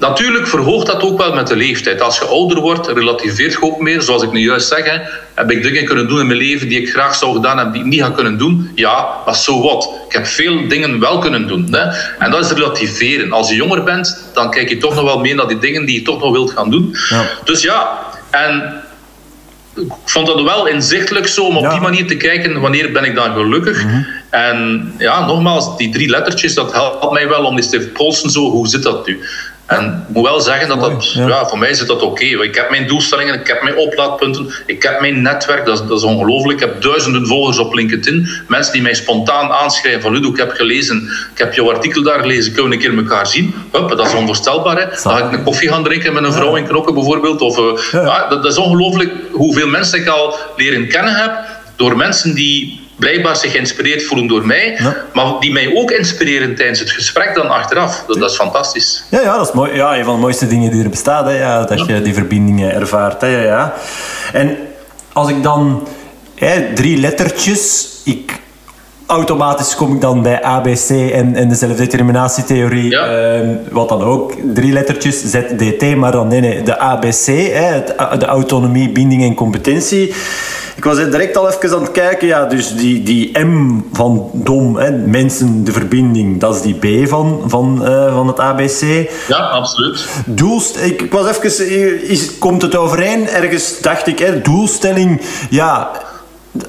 [0.00, 2.00] Natuurlijk verhoogt dat ook wel met de leeftijd.
[2.00, 4.02] Als je ouder wordt, relativeert je ook meer.
[4.02, 4.98] Zoals ik nu juist zeg, hè,
[5.34, 7.82] heb ik dingen kunnen doen in mijn leven die ik graag zou gedaan hebben, die
[7.82, 8.70] ik niet had kunnen doen.
[8.74, 9.90] Ja, maar zo wat.
[10.06, 11.68] Ik heb veel dingen wel kunnen doen.
[11.70, 11.80] Hè.
[12.18, 13.32] En dat is relativeren.
[13.32, 15.98] Als je jonger bent, dan kijk je toch nog wel meer naar die dingen die
[15.98, 16.96] je toch nog wilt gaan doen.
[17.08, 17.22] Ja.
[17.44, 17.98] Dus ja,
[18.30, 18.82] en
[19.76, 21.68] ik vond dat wel inzichtelijk zo om op Ja.
[21.68, 21.78] Mhm.
[21.78, 23.84] die manier te kijken wanneer ben ik dan gelukkig.
[24.30, 28.50] En ja, nogmaals, die drie lettertjes, dat helpt mij wel om eens te polsen zo,
[28.50, 29.20] hoe zit dat nu?
[29.70, 31.26] En ik moet wel zeggen dat Mooi, dat, ja.
[31.28, 31.46] ja.
[31.46, 32.24] voor mij zit dat oké.
[32.24, 35.98] Ik heb mijn doelstellingen, ik heb mijn oplaadpunten, ik heb mijn netwerk, dat is, dat
[35.98, 36.60] is ongelooflijk.
[36.60, 38.28] Ik heb duizenden volgers op LinkedIn.
[38.48, 42.20] Mensen die mij spontaan aanschrijven van Ludo, ik heb gelezen, ik heb jouw artikel daar
[42.20, 43.54] gelezen, kunnen we een keer elkaar zien?
[43.72, 44.78] Hup, dat is onvoorstelbaar.
[44.78, 44.86] Hè?
[44.86, 47.40] Dan ga ik een koffie gaan drinken met een vrouw in Knokken bijvoorbeeld.
[47.40, 48.02] Of, eh, Ja.
[48.02, 51.32] ja, dat, dat is ongelooflijk hoeveel mensen ik al leren kennen heb
[51.76, 54.96] door mensen die blijkbaar zich geïnspireerd voelen door mij, Ja.
[55.14, 58.04] maar die mij ook inspireren tijdens het gesprek dan achteraf.
[58.06, 59.04] Dat, dat is fantastisch.
[59.10, 59.74] Ja, ja, dat is mooi.
[59.74, 62.72] Ja, een van de mooiste dingen die er bestaat, hè, ja, dat je die verbindingen
[62.74, 63.20] ervaart.
[63.20, 63.74] Hè, ja, ja.
[64.32, 64.56] En
[65.12, 65.88] als ik dan
[66.34, 68.39] hè, drie lettertjes, ik,
[69.10, 73.06] automatisch kom ik dan bij ABC en, en de zelfdeterminatietheorie, Ja.
[73.06, 77.82] ehm, wat dan ook drie lettertjes, ZDT, maar dan nee, nee, de ABC, hè,
[78.18, 80.14] de autonomie, binding en competentie.
[80.76, 84.76] Ik was direct al even aan het kijken, ja, dus die, die M van dom,
[84.76, 89.10] hè, mensen, de verbinding, dat is die B van, van, eh, van het ABC.
[89.28, 90.08] Ja, absoluut.
[90.26, 93.28] Doelst ik, ik was even, is, komt het overeen?
[93.28, 95.20] Ergens dacht ik, hè, doelstelling,
[95.50, 95.90] ja,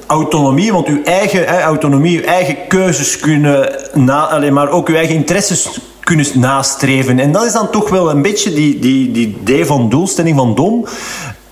[0.06, 4.94] autonomie, want uw eigen hè, autonomie, uw eigen keuzes kunnen, na, alleen maar ook uw
[4.94, 5.68] eigen interesses
[6.00, 7.18] kunnen nastreven.
[7.18, 10.54] En dat is dan toch wel een beetje die, die, die idee van doelstelling van
[10.54, 10.86] dom.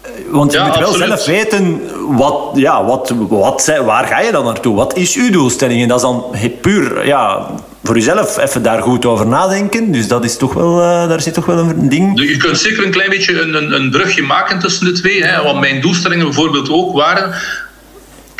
[0.02, 1.08] Eh, Want je Ja, moet wel absoluut.
[1.08, 4.74] zelf weten, wat, ja, wat, wat, zijn- waar ga je dan naartoe?
[4.76, 5.82] Wat is uw doelstelling?
[5.82, 6.24] En dat is dan
[6.60, 7.46] puur ja,
[7.84, 9.92] voor jezelf even daar goed over nadenken.
[9.92, 12.20] Dus dat is toch wel, eh, daar zit toch wel een ding.
[12.20, 15.24] Je kunt zeker een klein beetje een, een, een brugje maken tussen de twee.
[15.24, 15.42] Hè?
[15.42, 17.34] Want mijn doelstellingen bijvoorbeeld ook waren...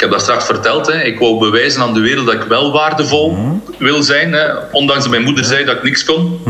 [0.01, 0.87] Ik heb dat straks verteld.
[0.87, 1.03] Hè?
[1.03, 4.33] Ik wou bewijzen aan de wereld dat ik wel waardevol wil zijn.
[4.33, 4.47] Hè?
[4.73, 6.41] Ondanks dat mijn moeder zei dat ik niks kon.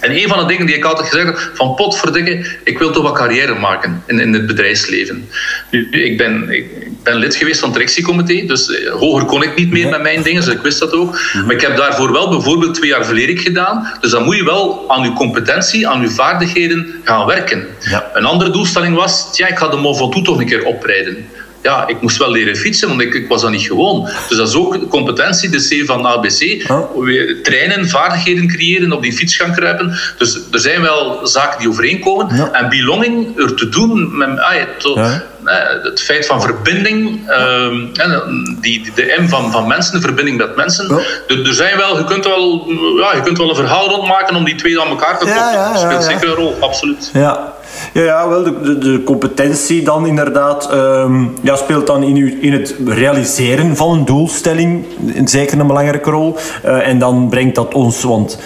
[0.00, 3.02] En een van de dingen die ik altijd gezegd heb, van potverdikke, ik wil toch
[3.02, 5.28] wat carrière maken in, in het bedrijfsleven.
[5.70, 6.66] Nu, ik, ben, ik
[7.02, 10.22] ben lid geweest van het directiecomité, dus eh, hoger kon ik niet meer met mijn
[10.22, 11.20] dingen, dus ik wist dat ook.
[11.46, 14.84] Maar ik heb daarvoor wel bijvoorbeeld twee jaar verlerik gedaan, dus dan moet je wel
[14.88, 17.66] aan je competentie, aan je vaardigheden gaan werken.
[17.80, 18.10] Ja.
[18.14, 21.26] Een andere doelstelling was, ja, ik ga de Mont Ventoux toch een keer oprijden.
[21.62, 24.08] Ja, ik moest wel leren fietsen, want ik, ik was dat niet gewoon.
[24.28, 26.62] Dus dat is ook competentie, de C van ABC.
[26.94, 29.98] Weer trainen, vaardigheden creëren, op die fiets gaan kruipen.
[30.18, 32.36] Dus er zijn wel zaken die overeenkomen.
[32.36, 32.50] Ja.
[32.52, 35.22] En belonging er te doen met ah, ja, to- Ja.
[35.44, 40.36] eh, het feit van verbinding, ehm, en die, de M van, van mensen, de verbinding
[40.36, 40.90] met mensen.
[41.28, 42.66] Er, er zijn wel, je, kunt wel,
[43.00, 45.72] ja, je kunt wel een verhaal rondmaken om die twee aan elkaar te koppelen.
[45.72, 47.10] dat speelt zeker een rol, absoluut.
[47.12, 47.52] Ja,
[47.92, 52.52] ja, ja wel, de, de, competentie dan inderdaad ehm, ja, speelt dan in, uw, in
[52.52, 54.84] het realiseren van een doelstelling
[55.24, 56.36] zeker een belangrijke rol.
[56.62, 58.38] Eh, en dan brengt dat ons, want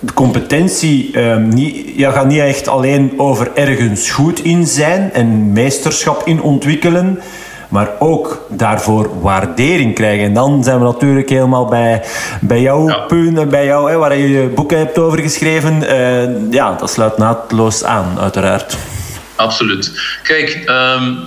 [0.00, 1.56] de competentie ehm,
[1.96, 7.18] ja, gaat niet echt alleen over ergens goed in zijn en meesterschap in ontwikkelen.
[7.72, 10.24] Maar ook daarvoor waardering krijgen.
[10.24, 12.02] En dan zijn we natuurlijk helemaal bij,
[12.40, 12.98] bij jouw Ja.
[12.98, 15.88] punt, bij jou, hè, waar je je boeken hebt over geschreven.
[15.88, 18.76] Eh, ja, dat sluit naadloos aan, uiteraard.
[19.36, 19.92] Absoluut.
[20.22, 20.62] Kijk,
[20.98, 21.18] um,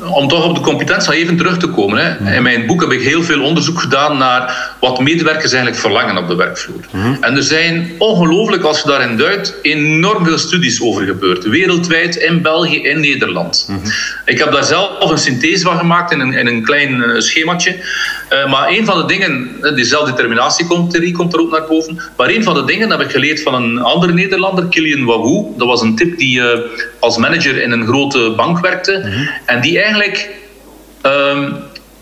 [0.00, 1.98] om toch op de competentie even terug te komen.
[1.98, 2.34] Hè.
[2.34, 6.28] In mijn boek heb ik heel veel onderzoek gedaan naar wat medewerkers eigenlijk verlangen op
[6.28, 6.84] de werkvloer.
[6.90, 7.16] Mhm.
[7.20, 11.44] En er zijn ongelooflijk, als je daarin duidt, enorm veel studies over gebeurd.
[11.44, 13.66] Wereldwijd, in België, in Nederland.
[13.68, 13.78] Mhm.
[14.24, 17.76] Ik heb daar zelf een synthese van gemaakt in een, in een klein uh, schemaatje.
[18.32, 22.00] Uh, maar een van de dingen, die zelfdeterminatietheorie komt er ook naar boven.
[22.16, 25.54] Maar een van de dingen heb ik geleerd van een andere Nederlander, Kilian Wahoo.
[25.56, 26.58] Dat was een tip die uh,
[27.00, 29.02] als manager in een grote bank werkte.
[29.04, 29.28] Mhm.
[29.44, 30.30] En die eigenlijk
[31.02, 31.56] um,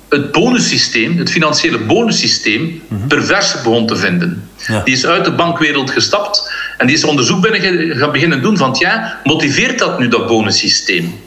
[0.08, 4.48] het bonussysteem, het financiële bonussysteem, mm pervers begon te vinden.
[4.84, 8.76] Die is uit de bankwereld gestapt en die is onderzoek binnen gaan beginnen doen van
[8.78, 11.20] ja, motiveert dat nu dat bonussysteem?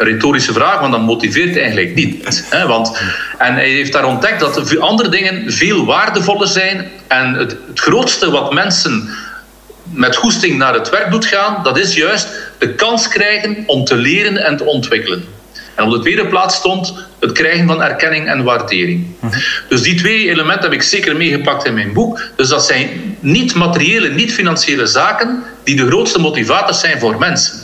[0.00, 2.46] Retorische vraag, want dat motiveert eigenlijk niet.
[2.50, 2.66] Hè?
[2.66, 3.00] Want,
[3.38, 8.30] en hij heeft daar ontdekt dat andere dingen veel waardevoller zijn en het, het grootste
[8.30, 9.08] wat mensen
[9.92, 13.96] met goesting naar het werk doet gaan, dat is juist de kans krijgen om te
[13.96, 15.24] leren en te ontwikkelen.
[15.74, 19.06] En op de tweede plaats stond het krijgen van erkenning en waardering.
[19.68, 22.20] Dus die twee elementen heb ik zeker meegepakt in mijn boek.
[22.36, 27.58] Dus dat zijn niet materiële, niet financiële zaken die de grootste motivators zijn voor mensen.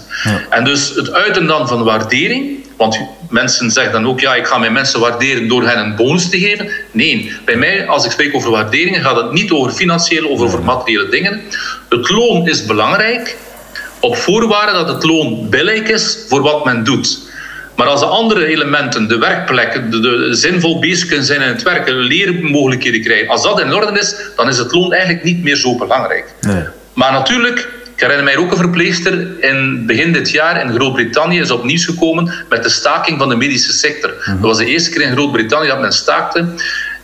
[0.51, 4.59] En dus het uiten dan van waardering, want mensen zeggen dan ook, ja, ik ga
[4.59, 6.69] mijn mensen waarderen door hen een bonus te geven.
[6.91, 10.63] Nee, bij mij, als ik spreek over waarderingen, gaat het niet over financiële of over
[10.63, 11.41] materiële dingen.
[11.89, 13.37] Het loon is belangrijk,
[14.01, 17.33] op voorwaarde dat het loon billig is voor wat men doet.
[17.77, 21.63] Maar als de andere elementen, de werkplekken, de, de, zinvol bezig kunnen zijn in het
[21.63, 25.57] werk, leermogelijkheden krijgen, als dat in orde is, dan is het loon eigenlijk niet meer
[25.57, 26.35] zo belangrijk.
[26.41, 26.63] Nee.
[26.93, 31.51] Maar natuurlijk, ik herinner mij ook een verpleegster in begin dit jaar in Groot-Brittannië is
[31.51, 34.15] opnieuw gekomen met de staking van de medische sector.
[34.19, 34.31] Mhm.
[34.31, 36.47] Dat was de eerste keer in Groot-Brittannië dat men staakte.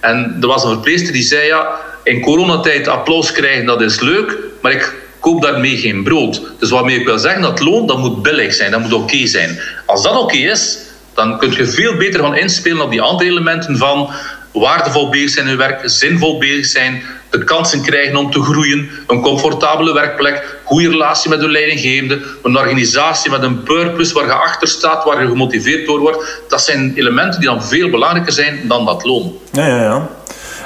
[0.00, 4.36] En er was een verpleegster die zei, ja, in coronatijd applaus krijgen, dat is leuk,
[4.62, 6.42] maar ik koop daarmee geen brood.
[6.58, 9.58] Dus waarmee ik wil zeggen, dat loon dat moet billig zijn, dat moet oké zijn.
[9.86, 10.78] Als dat oké is,
[11.14, 14.10] dan kun je veel beter gaan inspelen op die andere elementen van
[14.52, 18.90] waardevol bezig zijn in je werk, zinvol bezig zijn, de kansen krijgen om te groeien,
[19.06, 24.32] een comfortabele werkplek, goede relatie met de leidinggevende, een organisatie met een purpose waar je
[24.32, 26.42] achter staat, waar je gemotiveerd door wordt.
[26.48, 29.38] Dat zijn elementen die dan veel belangrijker zijn dan dat loon.
[29.52, 30.08] Ja, ja, ja.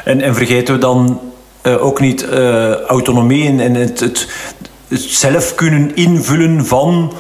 [0.05, 1.21] En, en vergeten we dan
[1.63, 4.29] uh, ook niet uh, autonomie en, en het, het,
[4.89, 7.13] het, zelf kunnen invullen van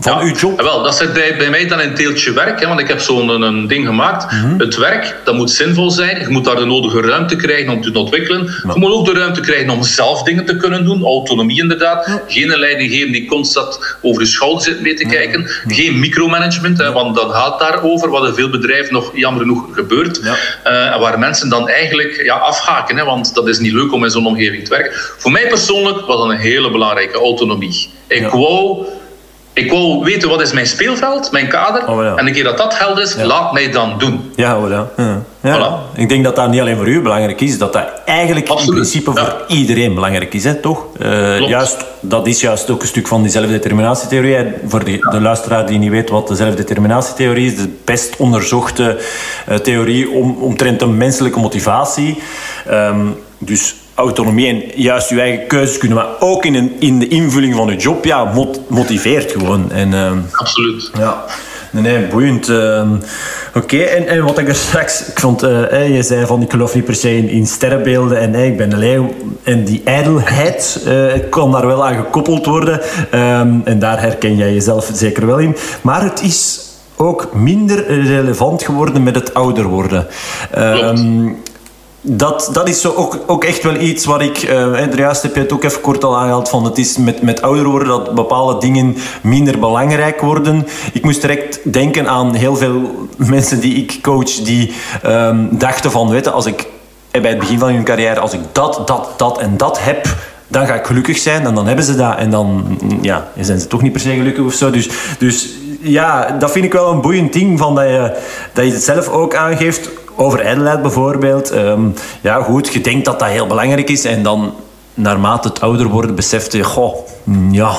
[0.00, 0.60] van uw job?
[0.60, 2.60] Wel, dat zit bij, bij mij dan een deeltje werk.
[2.60, 4.32] Hè, want ik heb zo'n een, een, ding gemaakt.
[4.32, 4.58] Mhm.
[4.58, 6.20] Het werk, dat moet zinvol zijn.
[6.20, 8.44] Je moet daar de nodige ruimte krijgen om te ontwikkelen.
[8.44, 11.04] Je moet ook de ruimte krijgen om zelf dingen te kunnen doen.
[11.04, 12.20] Autonomie inderdaad.
[12.26, 15.48] Geen leidinggever die constant over de schouder zit mee te kijken.
[15.66, 18.10] Geen micromanagement, hè, want dat gaat daarover.
[18.10, 20.18] Wat in veel bedrijven nog jammer genoeg gebeurt.
[20.18, 20.32] Uh,
[20.98, 22.96] waar mensen dan eigenlijk ja, afhaken.
[22.96, 24.92] Hè, want dat is niet leuk om in zo'n omgeving te werken.
[24.94, 27.88] Voor mij persoonlijk was dat een hele belangrijke autonomie.
[28.06, 28.86] Ik wou
[29.58, 31.88] ik wil weten wat is mijn speelveld, mijn kader.
[31.88, 34.32] Oh, en een keer dat dat helder is, laat mij dan doen.
[34.36, 34.86] Ja, oh, ja.
[35.42, 35.78] ja.
[35.94, 39.10] Ik denk dat dat niet alleen voor u belangrijk is, dat dat eigenlijk in principe
[39.14, 40.84] voor iedereen belangrijk is, hè, toch?
[41.02, 44.52] Uh, juist, dat is juist ook een stuk van die zelfdeterminatietheorie.
[44.66, 48.98] Voor de, de luisteraar die niet weet wat de zelfdeterminatietheorie is, de best onderzochte
[49.48, 52.22] uh, theorie om, omtrent de menselijke motivatie.
[52.70, 57.08] Um, dus autonomie en juist je eigen keuzes kunnen, maar ook in, een, in de
[57.08, 58.32] invulling van je job, ja,
[58.68, 59.72] motiveert gewoon.
[59.72, 60.90] En, uh, Absoluut.
[60.98, 61.24] Ja.
[61.70, 62.48] Nee, nee, boeiend.
[62.48, 62.90] Uh,
[63.54, 65.06] Oké, en, en wat ik er straks...
[65.06, 68.34] Ik vond, uh, je zei van, ik geloof niet per se in, in sterrenbeelden en
[68.34, 69.14] ik ben een leeuw.
[69.42, 72.80] En die ijdelheid uh, kan daar wel aan gekoppeld worden.
[73.14, 75.56] Um, en daar herken jij jezelf zeker wel in.
[75.82, 76.60] Maar het is
[76.96, 80.06] ook minder relevant geworden met het ouder worden.
[80.58, 81.36] Um,
[82.10, 84.42] dat, dat is zo ook, ook echt wel iets waar ik...
[84.42, 86.64] Uh, juist heb je het ook even kort al aangehaald van...
[86.64, 90.66] Het is met, met ouder worden dat bepaalde dingen minder belangrijk worden.
[90.92, 94.30] Ik moest direct denken aan heel veel mensen die ik coach...
[94.34, 94.72] die
[95.06, 96.66] um, dachten van, weet je, als ik
[97.10, 98.20] eh, bij het begin van hun carrière...
[98.20, 100.06] als ik dat, dat, dat en dat heb
[100.50, 102.16] dan ga ik gelukkig zijn en dan hebben ze dat.
[102.16, 104.70] En dan ja, zijn ze toch niet per se gelukkig of zo.
[104.70, 105.48] Dus, dus
[105.80, 108.16] ja, dat vind ik wel een boeiend ding van dat je,
[108.52, 111.54] dat je het zelf ook aangeeft over ijdelheid bijvoorbeeld.
[111.54, 114.54] Um, ja, goed, je denkt dat dat heel belangrijk is en dan
[114.94, 117.76] naarmate het ouder wordt beseft je, goh, mm, ja,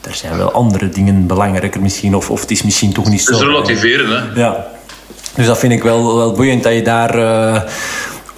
[0.00, 3.32] er zijn wel andere dingen belangrijker misschien, of, of het is misschien toch niet zo.
[3.32, 4.40] Het is relativeren, hè?
[4.40, 4.66] Ja.
[5.34, 7.18] Dus dat vind ik wel, wel boeiend dat je daar.
[7.18, 7.60] Uh,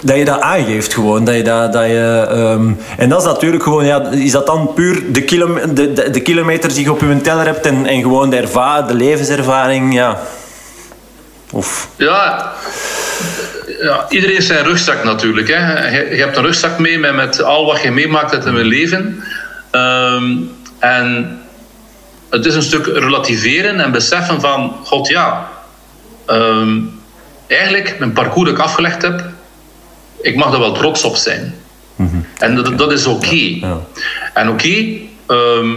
[0.02, 1.24] dat je dat aangeeft gewoon.
[1.24, 4.70] Dat je dat, dat je, um, en dat is natuurlijk gewoon, ja, is dat dan
[4.74, 8.02] puur de, kilom, de, de, de kilometers die je op je teller hebt en, en
[8.02, 10.18] gewoon de, erva de levenservaring, ja.
[11.52, 11.88] Of...
[11.96, 12.52] Ja,
[13.80, 15.48] ja, iedereen zijn rugzak natuurlijk.
[15.48, 15.88] Hè.
[15.88, 19.24] Je, je, hebt een rugzak mee met, met al wat je meemaakt uit je leven.
[19.72, 21.38] Um, en
[22.30, 25.50] het is een stuk relativeren en beseffen van, god ja,
[26.26, 26.80] ehm,
[27.46, 29.24] eigenlijk mijn parcours dat ik afgelegd heb,
[30.20, 31.54] ik mag er wel trots op zijn.
[31.96, 32.16] Mhm.
[32.38, 33.34] En dat, dat is oké.
[33.34, 33.78] Ja,
[34.34, 34.86] En oké,
[35.26, 35.74] ehm,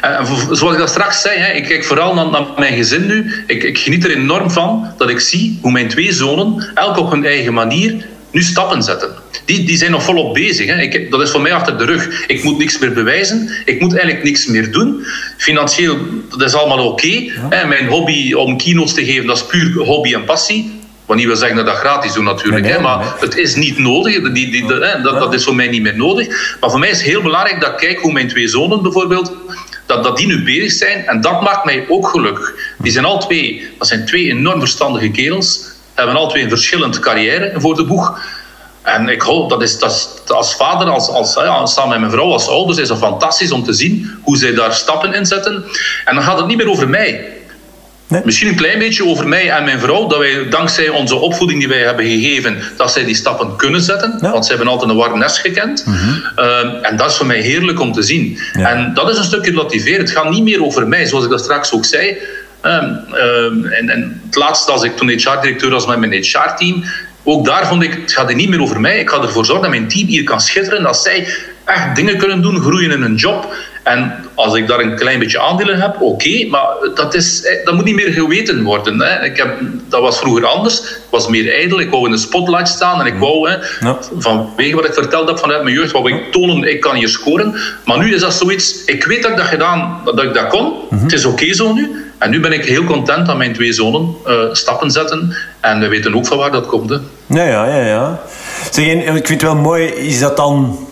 [0.00, 0.26] en
[0.56, 3.44] zoals ik dat straks zei, hè, ik kijk vooral naar, naar mijn gezin nu.
[3.46, 7.10] Ik, ik, geniet er enorm van dat ik zie hoe mijn twee zonen, elk op
[7.10, 9.10] hun eigen manier, nu stappen zetten.
[9.44, 10.66] Die, die zijn nog volop bezig.
[10.66, 10.80] Hè.
[10.80, 12.24] Ik, dat is voor mij achter de rug.
[12.26, 13.50] Ik moet niks meer bewijzen.
[13.64, 15.06] Ik moet eigenlijk niks meer doen.
[15.36, 15.98] Financieel,
[16.30, 17.30] dat is allemaal oké.
[17.68, 20.80] Mijn hobby om keynotes te geven, dat is puur hobby en passie.
[21.06, 22.66] Wat niet wil zeggen dat dat gratis doen natuurlijk.
[22.66, 24.32] hè, maar het is niet nodig.
[24.32, 26.56] Die, die, dat, dat is voor mij niet meer nodig.
[26.60, 29.32] Maar voor mij is het heel belangrijk dat ik kijk hoe mijn twee zonen bijvoorbeeld
[29.86, 31.06] dat, dat die nu bezig zijn.
[31.06, 32.54] En dat maakt mij ook gelukkig.
[32.78, 35.60] Die zijn al twee, dat zijn twee enorm verstandige kerels.
[35.94, 38.20] Hebben al twee een verschillende carrière voor de boeg.
[38.82, 42.32] En ik hoop, dat is, dat als vader, als, als, ja, samen met mijn vrouw,
[42.32, 45.64] als ouders, is het fantastisch om te zien hoe zij daar stappen in zetten.
[46.04, 47.35] En dan gaat het niet meer over mij.
[48.08, 48.22] Nee.
[48.24, 51.68] Misschien een klein beetje over mij en mijn vrouw, dat wij dankzij onze opvoeding die
[51.68, 54.18] wij hebben gegeven, dat zij die stappen kunnen zetten.
[54.20, 55.86] Want ze hebben altijd een warm nest gekend.
[55.86, 55.96] Mhm.
[56.36, 58.38] Ehm, en dat is voor mij heerlijk om te zien.
[58.52, 60.00] En dat is een stukje relativeren.
[60.00, 62.16] Het gaat niet meer over mij, zoals ik dat straks ook zei.
[62.60, 66.84] Ehm, ehm, en, en, het laatste, als ik toen HR-directeur was met mijn HR-team,
[67.24, 68.98] ook daar vond ik, het gaat niet meer over mij.
[68.98, 71.28] Ik ga ervoor zorgen dat mijn team hier kan schitteren, dat zij
[71.64, 73.54] echt dingen kunnen doen, groeien in hun job.
[73.86, 77.74] En als ik daar een klein beetje aandelen heb, oké, maar dat, is, eh, dat
[77.74, 79.00] moet niet meer geweten worden.
[79.00, 79.24] Hè.
[79.24, 79.58] Ik heb,
[79.88, 80.80] dat was vroeger anders.
[80.80, 83.98] Ik was meer ijdel, ik wou in de spotlight staan en ik wou, hè, ja.
[84.18, 87.54] vanwege wat ik verteld heb vanuit mijn jeugd, wou ik tonen, ik kan hier scoren.
[87.84, 90.72] Maar nu is dat zoiets, ik weet dat ik dat gedaan, dat ik dat kon.
[90.90, 91.02] Mhm.
[91.02, 92.04] Het is oké zo nu.
[92.18, 95.36] En nu ben ik heel content dat mijn twee zonen uh, stappen zetten.
[95.60, 96.90] En we weten ook van waar dat komt.
[96.90, 96.96] Hè.
[97.26, 97.84] Ja, ja, ja.
[97.84, 98.20] ja.
[98.70, 100.85] Zeg, ik vind het wel mooi, is dat dan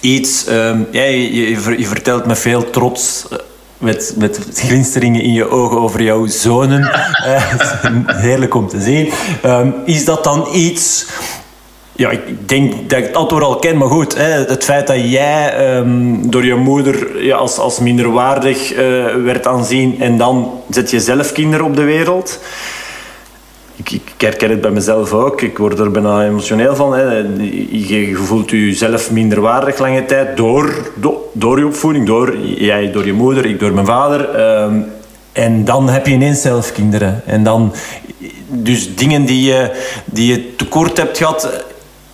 [0.00, 0.46] iets...
[0.48, 3.26] Um, je, vertelt met veel trots...
[3.32, 3.38] Uh,
[3.78, 6.80] met, met glinsteringen in je ogen over jouw zonen.
[7.26, 7.52] uh,
[8.06, 9.12] heerlijk om te zien.
[9.44, 11.06] Um, is dat dan iets
[11.96, 14.16] ja, ik denk dat ik het antwoord al ken, maar goed.
[14.16, 18.78] Hè, het feit dat jij um, door je moeder ja, als, als minderwaardig uh,
[19.24, 22.40] werd aanzien en dan zet je zelf kinderen op de wereld.
[23.76, 25.40] Ik, ik, herken het bij mezelf ook.
[25.40, 26.94] Ik word er bijna emotioneel van.
[26.94, 27.16] Hè.
[27.70, 30.92] Je voelt jezelf minderwaardig lange tijd door,
[31.32, 32.06] door, je opvoeding.
[32.06, 34.40] Door, jij door je moeder, ik door mijn vader.
[34.62, 34.86] Um,
[35.32, 37.22] en dan heb je ineens zelf kinderen.
[37.26, 37.72] En dan,
[38.48, 39.70] dus dingen die je,
[40.04, 41.64] die je tekort hebt gehad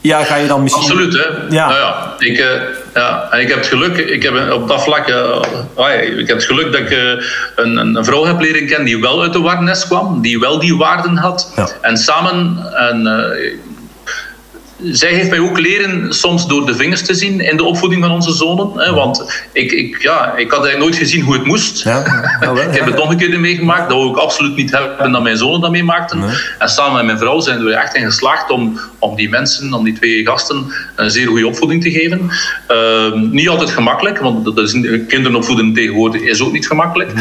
[0.03, 0.82] ja, ga je dan misschien...
[0.82, 1.55] Absoluut, hè.
[1.55, 1.68] Ja.
[1.68, 2.46] Nou ja, ik, uh,
[2.94, 5.09] ja, en ik heb het geluk, ik heb op dat vlak...
[5.09, 7.24] Uh, ik heb het geluk dat ik uh,
[7.57, 10.76] een, een, vrouw heb leren kennen die wel uit de warnes kwam, die wel die
[10.76, 11.53] waarden had.
[11.57, 11.68] Ja.
[11.80, 12.57] En samen...
[12.74, 13.07] En,
[14.85, 18.12] zij heeft mij ook leren soms door de vingers te zien in de opvoeding van
[18.12, 18.70] onze zonen.
[18.74, 21.83] Hè, want ik, ik, ja, ik had eigenlijk nooit gezien hoe het moest.
[21.83, 21.99] Ja,
[22.70, 23.89] ik heb het nog een keer meegemaakt.
[23.89, 26.22] Dat wou ik absoluut niet hebben dat mijn zonen dat meemaakten.
[26.59, 29.85] En samen met mijn vrouw zijn we echt in geslaagd om, om die mensen, om
[29.85, 32.30] die twee gasten, een zeer goede opvoeding te geven.
[32.70, 34.72] Uh, niet altijd gemakkelijk, want dat is,
[35.09, 37.12] kinderen opvoeden tegenwoordig is ook niet gemakkelijk.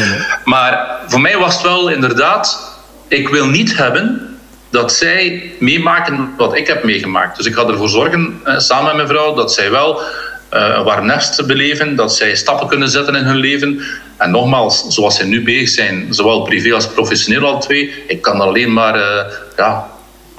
[0.44, 2.76] Maar voor mij was het wel inderdaad,
[3.08, 4.31] ik wil niet hebben
[4.72, 7.36] dat zij meemaken wat ik heb meegemaakt.
[7.36, 10.84] Dus ik ga ervoor zorgen, eh, samen met mijn vrouw, dat zij wel uh, een
[10.84, 13.80] warm nest beleven, dat zij stappen kunnen zetten in hun leven.
[14.16, 18.40] En nogmaals, zoals zij nu bezig zijn, zowel privé als professioneel al twee, ik kan
[18.40, 19.86] alleen maar uh, ja,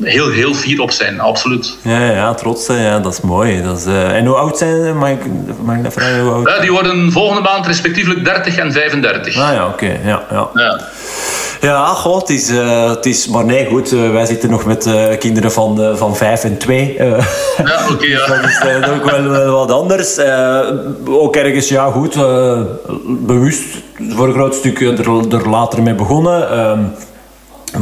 [0.03, 1.77] heel, heel fier op zijn, absoluut.
[1.81, 3.61] Ja, ja trots zijn, ja, dat is mooi.
[3.61, 4.93] Dat is, uh, en hoe oud zijn ze?
[4.93, 5.19] Mag ik,
[5.63, 6.19] mag ik dat vragen?
[6.19, 6.61] Hoe oud?
[6.61, 9.37] Die worden volgende maand respectievelijk 30 en 35.
[9.37, 9.73] Ah ja, oké.
[9.73, 9.99] Okay.
[10.03, 10.49] Ja, ja.
[10.53, 10.79] ja.
[11.63, 13.27] Ja, goh, het is, uh, het is...
[13.27, 16.93] Maar nee, goed, uh, wij zitten nog met uh, kinderen van, van vijf en twee.
[16.93, 17.15] ja,
[17.83, 18.25] oké, okay, ja.
[18.27, 20.19] dat is ook wel, wel, wat anders.
[21.05, 22.17] ook ergens, ja, goed,
[23.05, 23.65] bewust
[23.97, 26.49] voor een groot stuk er, er later mee begonnen.
[26.49, 26.79] Ehm,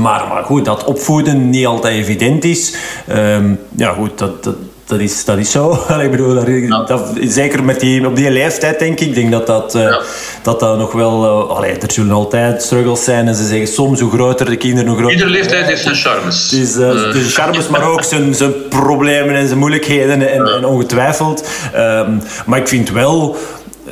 [0.02, 2.76] maar, maar goed, dat opvoeden niet altijd evident is.
[3.10, 4.56] Um, ja, goed, dat, dat
[4.92, 5.72] dat is, dat is zo.
[6.04, 6.34] ik bedoel,
[6.70, 9.08] dat, dat, zeker met die, op die leeftijd, denk ik.
[9.08, 9.96] Ik denk dat dat, uh,
[10.44, 11.24] dat, dat nog wel...
[11.24, 13.28] Uh, allee, er zullen altijd struggles zijn.
[13.28, 15.16] En ze zeggen soms, hoe groter de kinderen, hoe groter...
[15.16, 16.54] Iedere leeftijd heeft zijn charmes.
[16.54, 20.30] Is, uh, charmes, maar ook zijn, zijn problemen en zijn moeilijkheden.
[20.30, 21.48] En, en ongetwijfeld.
[21.76, 23.38] Um, maar ik vind wel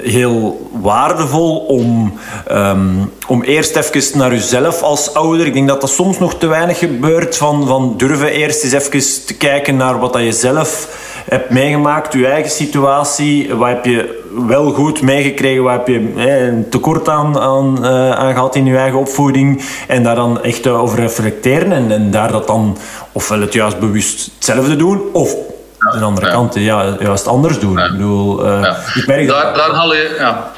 [0.04, 2.14] heel waardevol om,
[2.52, 5.46] um, om eerst even naar jezelf als ouder.
[5.46, 7.38] Ik denk dat dat soms nog te weinig gebeurt.
[7.38, 10.88] Van, van durven eerst eens even te kijken naar wat dat je zelf
[11.30, 13.56] hebt meegemaakt, je eigen situatie.
[13.56, 15.64] Wat heb je wel goed meegekregen?
[15.64, 19.62] Wat heb je een tekort aan, aan, uh, aan, gehad in je eigen opvoeding?
[19.88, 22.78] En daar dan echt over reflecteren en, en daar dat dan
[23.12, 25.36] ofwel het juist bewust hetzelfde doen of
[25.80, 27.80] de andere kant ja, juist anders doen.
[27.80, 30.16] Ik bedoel, uh, ik merk daar, daar haal je...
[30.18, 30.52] Ja.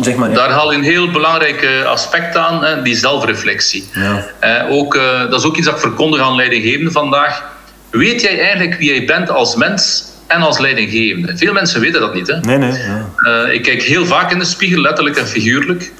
[0.00, 0.34] Zeg maar, ja.
[0.34, 3.88] Daar haal je een heel belangrijk eh, aspect aan, hè, die zelfreflectie.
[3.92, 4.24] Ja.
[4.38, 7.42] Eh, ook, eh, dat is ook iets dat ik verkondig aan leidinggevenden vandaag.
[7.90, 11.36] Weet jij eigenlijk wie jij bent als mens en als leidinggevende?
[11.36, 12.26] Veel mensen weten dat niet.
[12.26, 12.40] Hè?
[12.40, 12.72] Nee, nee.
[12.72, 13.08] Ja.
[13.16, 15.92] Eh, ik kijk heel vaak in de spiegel, letterlijk en figuurlijk.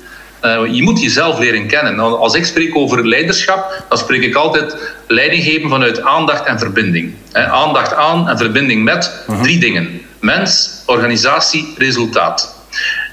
[0.42, 1.96] Eh, je moet jezelf leren kennen.
[1.96, 4.76] Nou, Als ik spreek over leiderschap, dan spreek ik altijd
[5.06, 7.14] leiding geven vanuit aandacht en verbinding.
[7.32, 12.54] Hè, aandacht aan en verbinding met drie dingen: mens, organisatie, resultaat.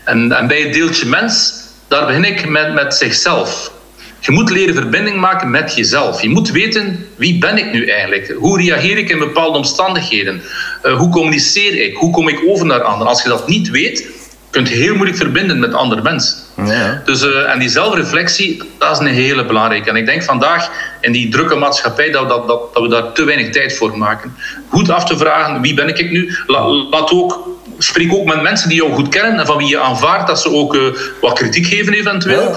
[0.06, 1.54] En, en bij het deeltje mens,
[1.88, 3.72] daar begin ik met, met zichzelf.
[4.20, 6.22] Je moet leren verbinding maken met jezelf.
[6.22, 8.34] Je moet weten wie ben ik nu eigenlijk?
[8.38, 10.42] Hoe reageer ik in bepaalde omstandigheden?
[10.82, 11.96] Eh, hoe communiceer ik?
[11.96, 13.08] Hoe kom ik over naar anderen?
[13.08, 14.08] Als je dat niet weet,
[14.50, 16.38] kun je heel moeilijk verbinden met andere mensen.
[16.66, 17.02] Ja.
[17.06, 19.90] Dus, eh, en die zelfreflectie, dat is een hele belangrijke.
[19.90, 20.70] En ik denk vandaag
[21.02, 24.36] in die drukke maatschappij dat, dat, dat, dat we daar te weinig tijd voor maken.
[24.70, 26.38] Goed af te vragen, wie ben ik nu?
[26.48, 27.48] La- laat ook,
[27.78, 30.52] spreek ook met mensen die jou goed kennen en van wie je aanvaardt dat ze
[30.52, 30.82] ook eh,
[31.22, 32.56] wat kritiek geven eventueel.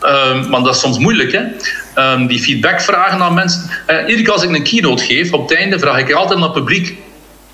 [0.00, 1.40] Ehm, maar dat is soms moeilijk, hè.
[1.94, 3.70] Ehm, die feedback vragen aan mensen.
[3.86, 6.44] Eh, iedere keer als ik een keynote geef, op het einde vraag ik altijd aan
[6.44, 6.96] het publiek...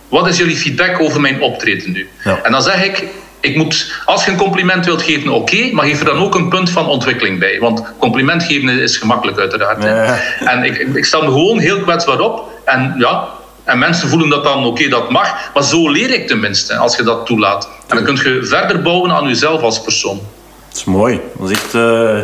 [0.09, 2.09] Wat is jullie feedback over mijn optreden nu?
[2.25, 2.41] Ja.
[2.43, 3.05] En dan zeg ik,
[3.41, 6.49] ik moet, als je een compliment wilt geven, oké, maar geef er dan ook een
[6.49, 7.59] punt van ontwikkeling bij.
[7.61, 9.83] Want compliment geven is gemakkelijk, uiteraard.
[9.83, 10.19] Ja.
[10.45, 12.49] En ik, ik stel me gewoon heel kwetsbaar op.
[12.65, 13.29] En ja,
[13.65, 15.51] en mensen voelen dat dan, oké, dat mag.
[15.55, 17.69] Maar zo leer ik tenminste, als je dat toelaat.
[17.87, 20.21] En dan kun je verder bouwen aan jezelf als persoon.
[20.69, 21.21] Dat is mooi.
[21.39, 21.75] Dat is echt...
[21.75, 22.19] eh,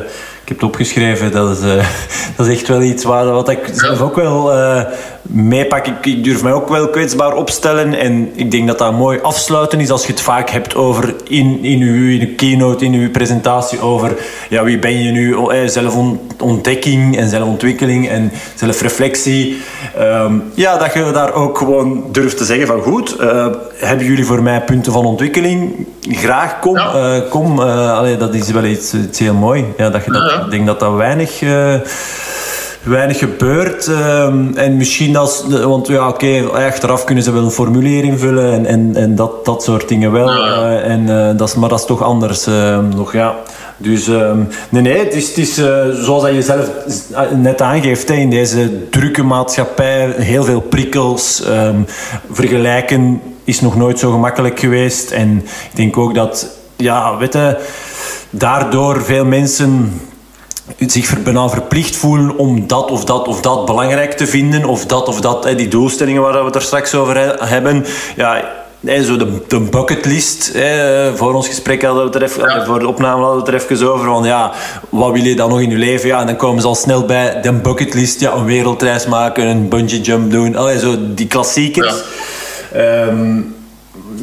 [0.47, 1.33] ik heb het opgeschreven.
[1.33, 1.87] Dat is, eh,
[2.37, 4.83] dat is echt wel iets waar, wat ik zelf ook wel eh,
[5.23, 5.87] meepak.
[5.87, 7.99] Ik, ik durf mij ook wel kwetsbaar opstellen.
[7.99, 11.65] En ik denk dat dat mooi afsluiten is als je het vaak hebt over in,
[11.65, 14.17] in, uw, in keynote, in uw presentatie over
[14.49, 19.63] ja, wie ben je nu, eh, zelfontdekking en zelfontwikkeling en zelfreflectie.
[19.97, 23.17] Ehm, ja, dat je daar ook gewoon durft te zeggen van goed,
[23.75, 25.87] hebben jullie voor mij punten van ontwikkeling?
[26.11, 26.77] Graag, kom.
[26.77, 26.93] Ja.
[27.15, 27.61] eh, kom.
[27.61, 29.65] eh, allee, dat is wel iets, iets heel mooi.
[29.77, 30.45] Ja, dat je dat, Ja, ja.
[30.45, 31.43] Ik denk dat dat weinig...
[31.43, 31.75] eh,
[32.83, 33.87] weinig gebeurt.
[33.87, 35.45] ehm, en misschien als...
[35.65, 39.63] Want ja, oké, achteraf kunnen ze wel een formulier invullen en, en, en dat, dat
[39.63, 40.31] soort dingen wel.
[40.83, 43.35] En, dat is, maar dat is toch anders ehm, nog, ja.
[43.77, 44.39] Dus ehm,
[44.69, 45.55] nee, nee, het is, het is
[46.05, 46.71] zoals dat je zelf
[47.35, 51.43] net aangeeft, hè, in deze drukke maatschappij, heel veel prikkels.
[52.31, 55.11] vergelijken is nog nooit zo gemakkelijk geweest.
[55.11, 55.37] En
[55.71, 57.57] ik denk ook dat, ja, weet je,
[58.31, 60.01] daardoor veel mensen
[60.87, 64.65] zich bijna verplicht voelen om dat of dat of dat belangrijk te vinden.
[64.65, 67.85] Of dat of dat, die doelstellingen waar we het er straks over he- hebben.
[68.17, 68.43] Ja,
[69.03, 70.53] zo de, de bucketlist.
[71.15, 72.65] Voor ons gesprek hadden we het er even, Ja.
[72.65, 74.07] voor de opname hadden we het er even over.
[74.07, 74.53] Van, ja,
[74.89, 76.09] wat wil je dan nog in je leven?
[76.09, 78.21] Ja, en dan komen ze al snel bij de bucketlist.
[78.21, 80.57] Ja, een wereldreis maken, een bungee jump doen.
[80.57, 81.95] Allee, zo die klassiekers.
[82.77, 83.41] Ehm,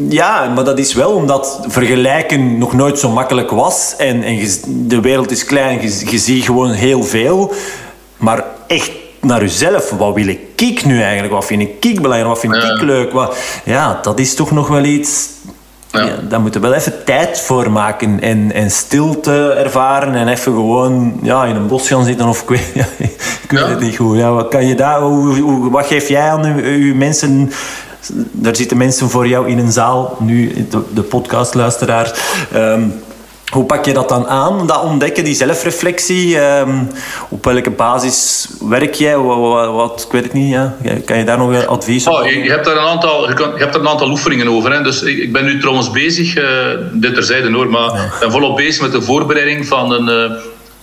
[0.10, 3.94] ja, maar dat is wel omdat vergelijken nog nooit zo makkelijk was.
[3.98, 4.40] En, en
[4.88, 7.54] de wereld is klein, je, je ziet gewoon heel veel.
[8.18, 8.92] Maar echt
[9.22, 11.34] naar jezelf, wat wil ik nu eigenlijk?
[11.34, 12.28] Wat vind ik belangrijk?
[12.28, 12.74] Wat vind Ja.
[12.74, 13.12] ik leuk?
[13.12, 15.30] Wat, ja, dat is toch nog wel iets...
[15.92, 16.02] Ja.
[16.02, 20.54] Ja, daar moeten we wel even tijd voor maken en, en stilte ervaren en even
[20.54, 22.86] gewoon ja, in een bos gaan zitten of ik weet, ja,
[23.44, 23.68] ik weet Ja.
[23.70, 24.18] het niet goed.
[24.18, 27.52] Ja, wat, kan je daar, hoe, hoe- wat geef jij aan uw mensen?
[28.32, 32.12] Daar zitten mensen voor jou in een zaal, nu de, de podcastluisteraar.
[32.54, 32.84] Ehm,
[33.52, 36.40] hoe pak je dat dan aan, dat ontdekken, die zelfreflectie?
[36.40, 36.78] Ehm,
[37.30, 39.18] op welke basis werk jij?
[39.18, 40.76] Wat, wat, wat- ik weet het niet, ja.
[41.06, 43.58] kan je daar nog advies op Oh, je, hebt daar een aantal, je, kan- je
[43.60, 44.72] hebt daar een aantal oefeningen over.
[44.72, 44.82] Hè.
[44.84, 46.46] Dus ik, ik ben nu trouwens bezig, eh,
[46.94, 50.38] dit terzijde hoor, maar ik ben volop bezig met de voorbereiding van een, eh,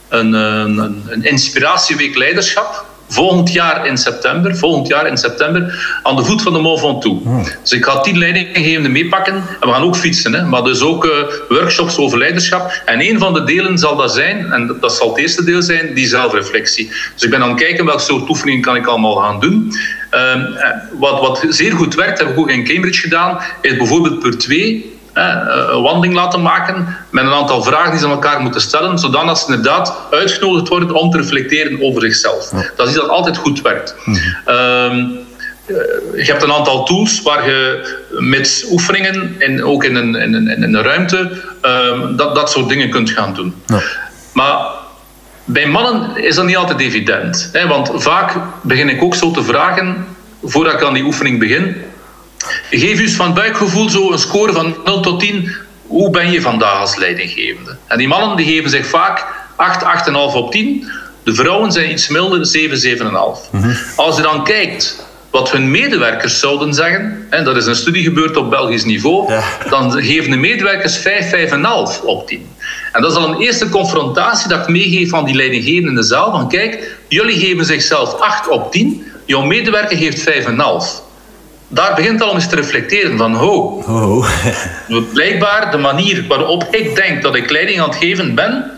[0.09, 2.85] een, een, een inspiratieweek leiderschap.
[3.13, 7.25] Volgend jaar in september, volgend jaar in september, aan de voet van de Mont Ventoux.
[7.63, 11.05] Dus ik ga tien leidinggevenden meepakken en we gaan ook fietsen, hè, maar dus ook
[11.05, 11.11] eh,
[11.49, 12.83] workshops over leiderschap.
[12.85, 15.95] En een van de delen zal dat zijn, en dat zal het eerste deel zijn,
[15.95, 16.89] die zelfreflectie.
[17.15, 19.73] Dus ik ben aan het kijken welke soort oefeningen kan ik allemaal gaan doen.
[20.11, 24.19] Ehm, eh, wat, wat zeer goed werkt, heb ik ook in Cambridge gedaan, is bijvoorbeeld
[24.19, 28.61] per twee een wandeling laten maken met een aantal vragen die ze aan elkaar moeten
[28.61, 32.51] stellen, zodat ze inderdaad uitgenodigd worden om te reflecteren over zichzelf.
[32.77, 33.95] Dat is iets dat altijd goed werkt.
[34.45, 35.07] Ehm,
[35.67, 35.77] eh,
[36.17, 37.89] je hebt een aantal tools waar je
[38.19, 41.31] met oefeningen en ook in een, in een, in een ruimte
[41.61, 43.55] ehm, dat, dat soort dingen kunt gaan doen.
[44.33, 44.59] Maar
[45.45, 47.49] bij mannen is dat niet altijd evident.
[47.53, 47.67] Hè?
[47.67, 50.07] Want vaak begin ik ook zo te vragen,
[50.43, 51.77] voordat ik aan die oefening begin,
[52.71, 55.53] geef u eens van buikgevoel zo een score van 0 tot 10.
[55.87, 57.77] Hoe ben je vandaag als leidinggevende?
[57.87, 59.25] En die mannen die geven zich vaak
[59.57, 60.89] 8, 8,5 op 10.
[61.25, 63.51] De vrouwen zijn iets milder, 7, 7,5.
[63.97, 68.37] Als je dan kijkt wat hun medewerkers zouden zeggen, en dat is een studie gebeurd
[68.37, 69.43] op Belgisch niveau, Ja.
[69.71, 72.49] dan geven de medewerkers 5, 5,5 op 10.
[72.93, 76.03] En dat is al een eerste confrontatie dat ik meegeef aan die leidinggevenden in de
[76.03, 76.31] zaal.
[76.31, 81.03] Van kijk, jullie geven zichzelf 8 op 10, jouw medewerker geeft 5,5.
[81.73, 84.31] Daar begint al eens te reflecteren van, ho, Oh.
[85.15, 88.71] blijkbaar de manier waarop ik denk dat ik leiding aan het geven ben,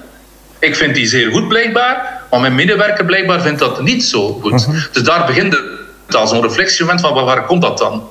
[0.59, 4.66] ik vind die zeer goed blijkbaar, maar mijn medewerker blijkbaar vindt dat niet zo goed.
[4.93, 8.09] Dus daar begint het als een reflectiemoment van waar, waar komt dat dan?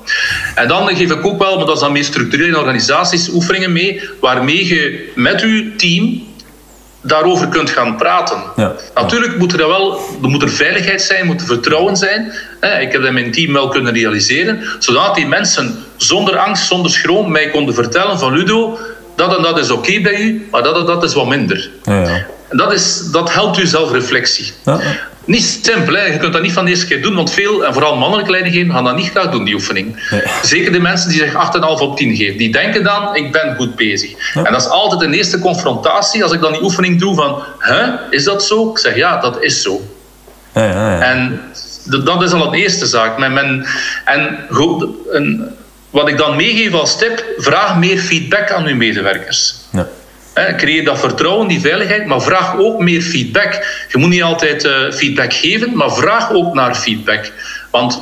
[0.56, 3.72] En dan geef ik ook wel, maar dat is dan meer structureel in organisaties, oefeningen
[3.72, 6.24] mee, waarmee je met je team
[7.02, 8.44] daarover kunt gaan praten.
[8.56, 8.74] Ja.
[8.94, 12.26] Natuurlijk moet er wel er moet er veiligheid zijn, moet er vertrouwen zijn.
[12.60, 16.92] Ik heb dat in mijn team wel kunnen realiseren, zodat die mensen zonder angst, zonder
[16.92, 18.78] schroom mij konden vertellen van Ludo,
[19.16, 21.70] dat en dat is oké bij u, maar dat en dat is wat minder.
[21.84, 22.26] Ja, ja.
[22.52, 24.52] En dat, is, dat helpt u zelfreflectie.
[24.66, 24.80] Ja.
[25.26, 26.06] Niet simpel, hè.
[26.06, 28.76] je kunt dat niet van de eerste keer doen, want veel, en vooral mannelijke leidinggevenden,
[28.76, 30.08] gaan dat niet graag doen, die oefening.
[30.12, 30.22] Nee.
[30.42, 32.38] Zeker de mensen die zich 8,5 op 10 geven.
[32.38, 34.34] Die denken dan, ik ben goed bezig.
[34.34, 38.10] En dat is altijd een eerste confrontatie, als ik dan die oefening doe van, hè,
[38.10, 38.70] is dat zo?
[38.70, 39.82] Ik zeg, ja, dat is zo.
[40.54, 41.00] Ja, ja, ja.
[41.00, 41.42] En
[42.04, 43.18] dat is al een eerste zaak.
[43.18, 43.66] Men, men,
[44.06, 45.56] en goed, een,
[45.90, 49.56] wat ik dan meegeef als tip, vraag meer feedback aan uw medewerkers.
[49.72, 49.88] Ja.
[50.34, 53.66] Creëer dat vertrouwen, die veiligheid, maar vraag ook meer feedback.
[53.88, 57.32] Je moet niet altijd eh, feedback geven, maar vraag ook naar feedback.
[57.72, 58.02] Want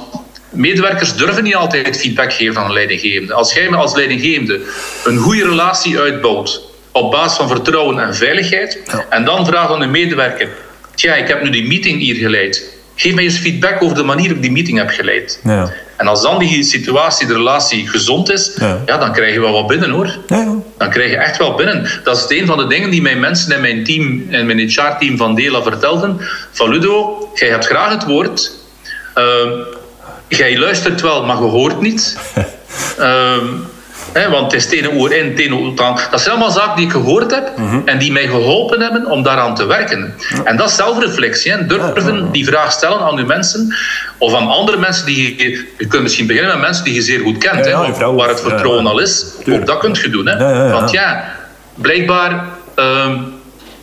[0.50, 3.34] medewerkers durven niet altijd feedback geven aan een leidinggevende.
[3.34, 4.62] Als jij als leidinggevende
[5.06, 6.62] een goede relatie uitbouwt
[6.92, 10.50] op basis van vertrouwen en veiligheid, en dan vraagt aan een medewerker:
[10.96, 12.78] Tja, ik heb nu die meeting hier geleid.
[12.96, 15.40] Geef mij eens feedback over de manier waarop ik die meeting heb geleid.
[15.44, 15.72] Ja.
[16.00, 18.82] En als dan die situatie, de relatie gezond is, Ja.
[18.86, 18.98] ja.
[18.98, 20.56] dan krijg je wel wat binnen hoor Ja, ja.
[20.78, 21.90] dan krijg je echt wel binnen.
[22.04, 25.18] Dat is een van de dingen die mijn mensen in mijn team, in mijn HR-team
[25.18, 26.18] van Dela vertelden.
[26.52, 28.52] Van Ludo, jij hebt graag het woord.
[29.14, 29.50] Ehm,
[30.28, 32.18] jij luistert wel, maar je hoort niet.
[32.98, 33.46] Ehm,
[34.14, 36.00] hè, want het is tenen oor in, tenen oor aan.
[36.12, 37.52] Dat zijn allemaal zaken die ik gehoord heb
[37.86, 40.14] en die mij geholpen hebben om daaraan te werken.
[40.44, 41.52] En dat is zelfreflectie.
[41.52, 41.66] Hè.
[41.66, 43.76] Durven die vraag stellen aan uw mensen
[44.18, 45.68] of aan andere mensen die je...
[45.78, 48.16] Je kunt misschien beginnen met mensen die je zeer goed kent, hè, vrouw.
[48.16, 49.26] waar het vertrouwen al is.
[49.44, 49.62] Tuurlijk.
[49.62, 50.26] Ook dat kunt je doen.
[50.72, 51.26] Want ja,
[51.76, 52.46] blijkbaar
[52.76, 53.18] ehm,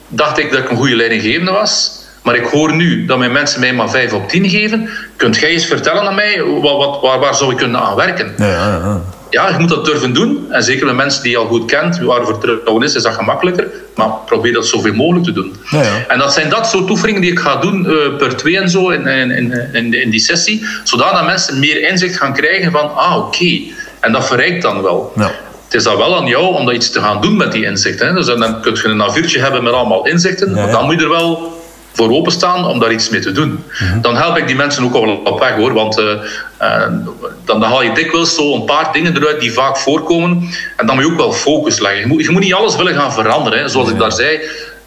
[0.08, 2.04] dacht ik dat ik een goede leidinggevende was.
[2.22, 4.88] Maar ik hoor nu dat mijn mensen mij maar 5 op 10 geven.
[5.16, 8.34] Kunt jij eens vertellen aan mij, wat, wat, waar, waar zou ik kunnen aan werken?
[8.36, 9.00] Ja, ja, ja.
[9.30, 10.46] Ja, je moet dat durven doen.
[10.50, 13.66] En zeker met mensen die je al goed kent, waar vertrouwen is, is dat gemakkelijker.
[13.94, 15.56] Maar probeer dat zoveel mogelijk te doen.
[15.70, 16.04] Ja, ja.
[16.08, 18.90] En dat zijn dat soort oefeningen die ik ga doen eh, per twee en zo
[18.90, 20.66] in, in, in, in, die sessie.
[20.84, 23.60] Zodat mensen meer inzicht gaan krijgen van, ah oké.
[24.00, 25.12] En dat verrijkt dan wel.
[25.16, 25.30] Ja.
[25.64, 28.06] Het is dan wel aan jou om dat iets te gaan doen met die inzichten.
[28.06, 28.14] Hè.
[28.14, 30.52] Dus dan kun je een A4'tje hebben met allemaal inzichten.
[30.52, 31.54] Maar dan moet je er wel
[31.96, 33.64] voor openstaan om daar iets mee te doen.
[33.80, 34.00] Mhm.
[34.00, 35.72] Dan help ik die mensen ook wel op weg hoor.
[35.72, 36.12] Want eh,
[36.58, 36.92] eh,
[37.44, 40.50] dan, haal je dikwijls zo een paar dingen eruit die vaak voorkomen.
[40.76, 42.00] En dan moet je ook wel focus leggen.
[42.00, 43.58] Je moet, je moet niet alles willen gaan veranderen.
[43.58, 43.68] Hè.
[43.68, 44.40] Zoals ik daar zei,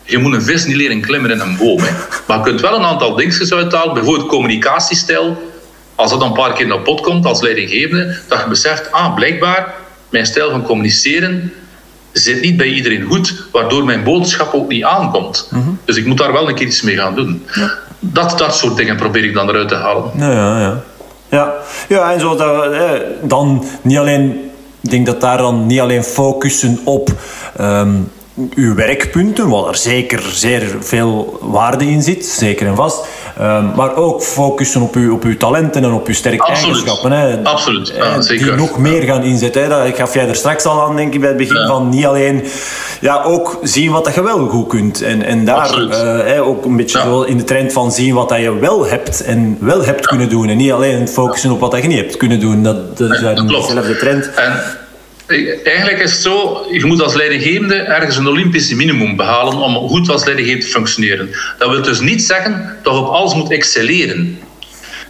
[0.03, 1.80] je moet een vis niet leren klimmen in een boom.
[1.80, 1.91] Hè.
[2.28, 3.93] Maar je kunt wel een aantal dingetjes uithalen.
[3.93, 5.51] Bijvoorbeeld communicatiestijl.
[5.95, 9.74] Als dat een paar keer naar pot komt als leidinggevende, dat je beseft, ah, blijkbaar,
[10.10, 11.53] mijn stijl van communiceren
[12.12, 15.51] zit niet bij iedereen goed, waardoor mijn boodschap ook niet aankomt.
[15.86, 17.45] Dus ik moet daar wel een keer iets mee gaan doen.
[17.99, 20.12] Dat, dat soort dingen probeer ik dan eruit te halen.
[20.18, 20.84] Ja, ja, ja.
[21.30, 21.53] Ja,
[21.88, 22.91] ja en zo dat, eh,
[23.22, 24.51] dan niet alleen...
[24.82, 27.10] Ik denk dat daar dan niet alleen focussen op
[27.57, 27.93] ehm,
[28.55, 33.05] uw werkpunten, waar er zeker zeer veel waarde in zit, zeker en vast.
[33.40, 36.64] Ehm, maar ook focussen op uw, op uw talenten en op uw sterke Absoluut.
[36.76, 37.12] eigenschappen.
[37.12, 38.46] Hè, Absoluut, ja, Eh, zeker.
[38.46, 39.62] Die nog meer gaan inzetten.
[39.62, 39.68] Hè.
[39.70, 41.56] Dat gaf jij er straks al aan, denk ik, bij het begin.
[41.62, 41.68] Ja.
[41.68, 42.44] Van niet alleen...
[43.02, 45.02] Ja, ook zien wat dat je wel goed kunt.
[45.02, 47.26] En, en daar eh, hè, ook een beetje Ja.
[47.26, 50.50] in de trend van zien wat dat je wel hebt en wel hebt kunnen doen.
[50.50, 52.64] En niet alleen focussen op wat dat je niet hebt kunnen doen.
[52.64, 53.68] Dat, dat is Nee, dat klopt.
[53.68, 54.30] dezelfde trend.
[54.34, 54.54] En
[55.64, 60.10] eigenlijk is het zo, je moet als leidinggevende ergens een Olympisch minimum behalen om goed
[60.10, 61.30] als leidinggevende te functioneren.
[61.58, 64.40] Dat wil dus niet zeggen dat je op alles moet excelleren.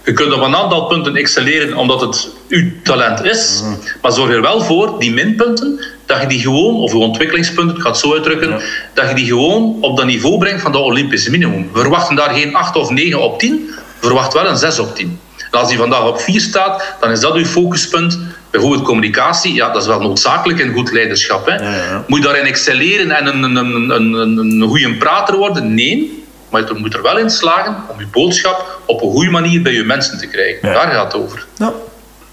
[0.05, 3.63] Je kunt op een aantal punten excelleren omdat het uw talent is,
[4.01, 7.81] maar zorg er wel voor, die minpunten, dat je die gewoon, of je ontwikkelingspunten, ik
[7.81, 8.61] ga het zo uitdrukken,
[8.93, 11.69] dat je die gewoon op dat niveau brengt van dat Olympische minimum.
[11.73, 14.95] We verwachten daar geen 8 of 9 op 10, we verwachten wel een 6 op
[14.95, 15.19] 10.
[15.51, 18.19] En als die vandaag op 4 staat, dan is dat uw focuspunt.
[18.51, 21.45] Bijvoorbeeld communicatie, ja, dat is wel noodzakelijk in goed leiderschap.
[21.45, 21.55] Hè.
[21.55, 22.03] ja.
[22.07, 25.73] Moet je daarin excelleren en een, een, een, een, goede prater worden?
[25.73, 26.23] Nee.
[26.49, 29.73] Maar je moet er wel in slagen om je boodschap op een goede manier bij
[29.73, 30.73] je mensen te krijgen.
[30.73, 31.45] Daar gaat het over.
[31.57, 31.73] Ja.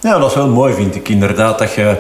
[0.01, 1.59] ja, dat is wel mooi, vind ik inderdaad.
[1.59, 1.97] Dat je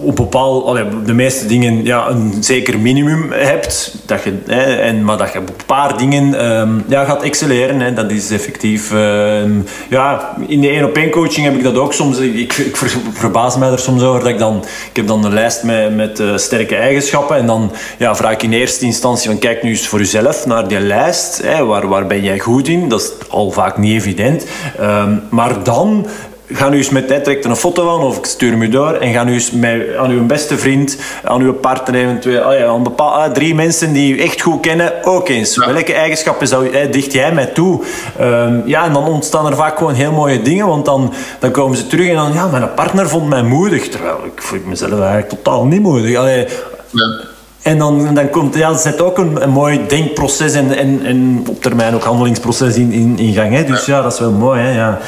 [0.00, 3.94] op allee, de meeste dingen ja, een zeker minimum hebt.
[4.06, 7.80] Dat je, hè, en, maar dat je op een paar dingen ehm, ja, gaat excelleren.
[7.80, 7.92] Hè.
[7.92, 8.92] Dat is effectief...
[8.92, 9.50] ehm,
[9.90, 12.18] ja, in de één op één coaching heb ik dat ook soms.
[12.18, 14.20] Ik, ik ver- verbaas mij er soms over.
[14.20, 17.36] Dat ik, dan, ik heb dan een lijst met, met eh, sterke eigenschappen.
[17.36, 20.68] En dan ja, vraag ik in eerste instantie van kijk nu eens voor jezelf naar
[20.68, 21.42] die lijst.
[21.42, 22.88] Hè, waar, waar ben jij goed in?
[22.88, 24.46] Dat is al vaak niet evident.
[24.78, 26.06] Ehm, maar dan
[26.52, 28.68] ga nu eens met, hij trekt er een foto aan of ik stuur hem u
[28.68, 32.58] door en ga nu eens met, aan uw beste vriend, aan uw partner eventueel, ah
[32.58, 35.56] ja, aan bepaal, ah, drie mensen die u echt goed kennen, ook eens.
[35.56, 37.82] Welke eigenschappen zou, eh, dicht jij mij toe?
[38.18, 41.76] Ehm, ja, en dan ontstaan er vaak gewoon heel mooie dingen, want dan, dan komen
[41.76, 45.28] ze terug en dan, ja, mijn partner vond mij moedig, terwijl ik voel mezelf eigenlijk
[45.28, 46.16] totaal niet moedig.
[46.16, 46.46] Allee,
[46.90, 47.32] Ja.
[47.64, 51.62] En dan, dan komt, ja, zet ook een, een mooi denkproces en, en, en op
[51.62, 53.52] termijn ook handelingsproces in, in, in gang.
[53.54, 53.64] Hè.
[53.64, 54.02] Dus ja.
[54.02, 54.60] dat is wel mooi.
[54.60, 54.74] Hè.
[54.74, 54.98] Ja.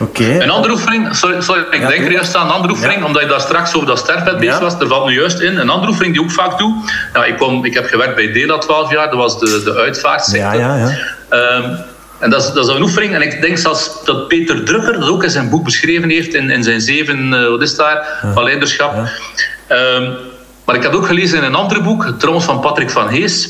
[0.00, 0.38] Oké.
[0.40, 3.22] Een andere oefening, sorry, sorry ik Ja, denk er juist aan, een andere oefening, omdat
[3.22, 5.58] je daar straks over dat sterfbed bezig was, er valt nu juist in.
[5.58, 6.74] Een andere oefening die ik ook vaak doe,
[7.14, 10.60] ja, ik, kwam, ik heb gewerkt bij Dela 12 jaar, dat was de, de uitvaartsector.
[10.60, 10.96] Ja, ja, ja.
[11.28, 11.74] Ehm,
[12.18, 15.08] en dat is, dat is een oefening, en ik denk zelfs dat Peter Drucker dat
[15.08, 18.44] ook in zijn boek beschreven heeft, in, in zijn zeven, eh, wat is daar, van
[18.44, 18.94] leiderschap.
[19.66, 20.10] Ehm,
[20.64, 23.48] maar ik had ook gelezen in een ander boek, trouwens van Patrick van Hees.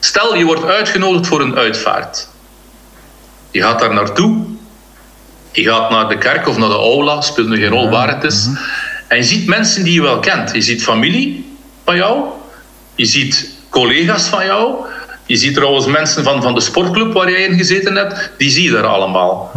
[0.00, 2.28] Stel, je wordt uitgenodigd voor een uitvaart.
[3.50, 4.44] Je gaat daar naartoe,
[5.52, 8.24] je gaat naar de kerk of naar de aula, speelt nu geen rol waar het
[8.24, 8.48] is.
[9.08, 10.52] En je ziet mensen die je wel kent.
[10.52, 12.24] Je ziet familie van jou,
[12.94, 14.74] je ziet collega's van jou,
[15.26, 18.64] je ziet trouwens mensen van, van de sportclub waar jij in gezeten hebt, die zie
[18.64, 19.52] je daar allemaal.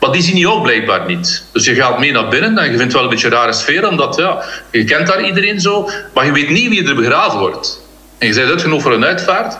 [0.00, 1.44] Maar die zien jou blijkbaar niet.
[1.52, 3.52] Dus je gaat mee naar binnen en je vindt het wel een beetje een rare
[3.52, 7.38] sfeer, omdat ja, je kent daar iedereen zo, maar je weet niet wie er begraven
[7.38, 7.84] wordt.
[8.18, 9.58] En je bent uitgenodigd voor een uitvaart.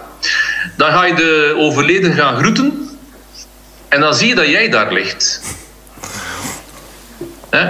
[0.76, 2.88] Dan ga je de overleden gaan groeten
[3.88, 5.40] en dan zie je dat jij daar ligt.
[7.50, 7.60] Hè?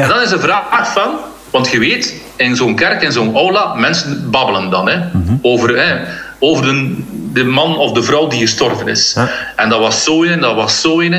[0.00, 1.18] En dan is de vraag van,
[1.50, 5.00] want je weet, in zo'n kerk, in zo'n aula, mensen babbelen dan hè,
[5.42, 6.04] over, hè,
[6.44, 6.96] over de,
[7.32, 9.16] de man of de vrouw die gestorven is.
[9.56, 11.12] En dat was zo in, dat was zo in.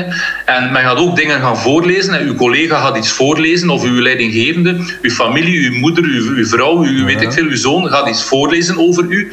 [0.44, 2.14] En men gaat ook dingen gaan voorlezen.
[2.14, 6.46] En uw collega gaat iets voorlezen, of uw leidinggevende, uw familie, uw moeder, uw, uw
[6.46, 9.32] vrouw, uw, weet ik veel, uw zoon gaat iets voorlezen over u.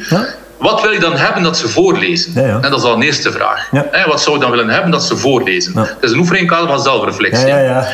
[0.58, 2.32] Wat wil je dan hebben dat ze voorlezen?
[2.34, 2.58] Ja, ja.
[2.60, 3.68] En dat is al een eerste vraag.
[3.70, 4.04] Ja.
[4.06, 5.78] Wat zou je dan willen hebben dat ze voorlezen?
[5.78, 7.46] Het is een oefening kader van zelfreflectie.
[7.46, 7.88] ja, ja.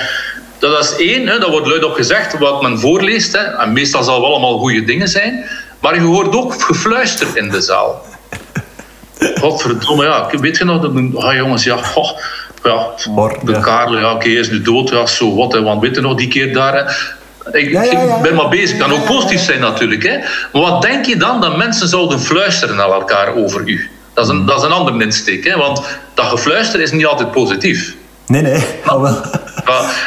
[0.59, 3.33] Dat is één, hè, dat wordt luidop gezegd wat men voorleest.
[3.33, 5.45] Hè, en meestal zal het wel allemaal goede dingen zijn.
[5.81, 8.05] Maar je hoort ook gefluister in de zaal.
[9.41, 10.29] Godverdomme, ja.
[10.41, 12.19] Weet je nog, dat, ah, jongens, ja, goh,
[12.63, 12.87] ja,
[13.43, 13.61] de.
[13.61, 16.29] Karel, ja, oké, is nu dood, ja, zo wat, hè, want weet je nog, die
[16.29, 16.83] keer daar, hè.
[17.59, 18.17] Ik, Ja, ja, ja.
[18.17, 20.19] ik ben maar bezig, kan ook positief zijn natuurlijk, hè.
[20.53, 23.91] Maar wat denk je dan dat mensen zouden fluisteren naar elkaar over u?
[24.15, 25.83] Dat is een, dat is een andere insteek, hè, want
[26.15, 27.95] dat gefluister is niet altijd positief.
[28.27, 28.65] Nee, nee.
[28.85, 29.21] Wel.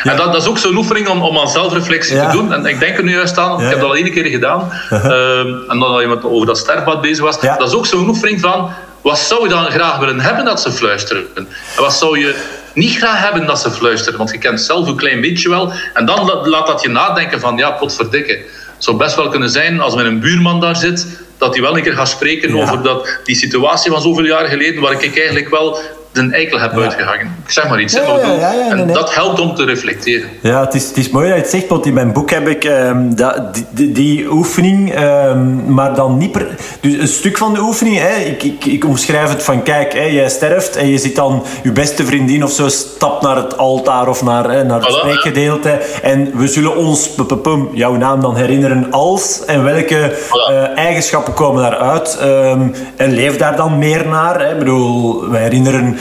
[0.03, 2.25] Ja, en dat, dat is ook zo'n oefening om, om aan zelfreflectie Ja.
[2.29, 2.53] te doen.
[2.53, 4.71] En ik denk er nu juist aan, Ja, ik heb dat al één keer gedaan.
[4.89, 7.39] Ehm, en dan dat iemand over dat sterfbad bezig was.
[7.39, 8.69] Dat is ook zo'n oefening van,
[9.01, 11.23] wat zou je dan graag willen hebben dat ze fluisteren?
[11.35, 11.47] En
[11.77, 12.35] wat zou je
[12.73, 14.17] niet graag hebben dat ze fluisteren?
[14.17, 15.71] Want je kent zelf een klein beetje wel.
[15.93, 18.31] En dan la- laat dat je nadenken van, ja, potverdikke.
[18.31, 21.07] Het zou best wel kunnen zijn, als mijn een buurman daar zit,
[21.37, 22.61] dat hij wel een keer gaat spreken Ja.
[22.61, 25.77] over dat, die situatie van zoveel jaar geleden, waar ik eigenlijk wel
[26.13, 27.35] de eikel heb uitgehangen.
[27.45, 27.93] Ik zeg maar iets.
[27.93, 28.93] hè, Ja, maar ja, ja, ja, en nee, nee.
[28.95, 30.29] dat helpt om te reflecteren.
[30.41, 32.47] Ja, het is, het is mooi dat je het zegt, want in mijn boek heb
[32.47, 36.47] ik ehm, dat, die, die, die oefening, ehm, maar dan niet per...
[36.81, 40.03] Dus een stuk van de oefening, hè, ik, ik, ik omschrijf het van, kijk, hè,
[40.03, 44.07] jij sterft en je ziet dan je beste vriendin of zo stapt naar het altaar
[44.07, 44.97] of naar, hè, naar het Voilà.
[44.99, 45.69] spreekgedeelte
[46.01, 50.51] en we zullen ons, pu- pu- pum, jouw naam dan herinneren als en welke Voilà.
[50.53, 54.39] eh, eigenschappen komen daaruit ehm, en leef daar dan meer naar.
[54.41, 54.51] Hè.
[54.51, 55.97] Ik bedoel, wij herinneren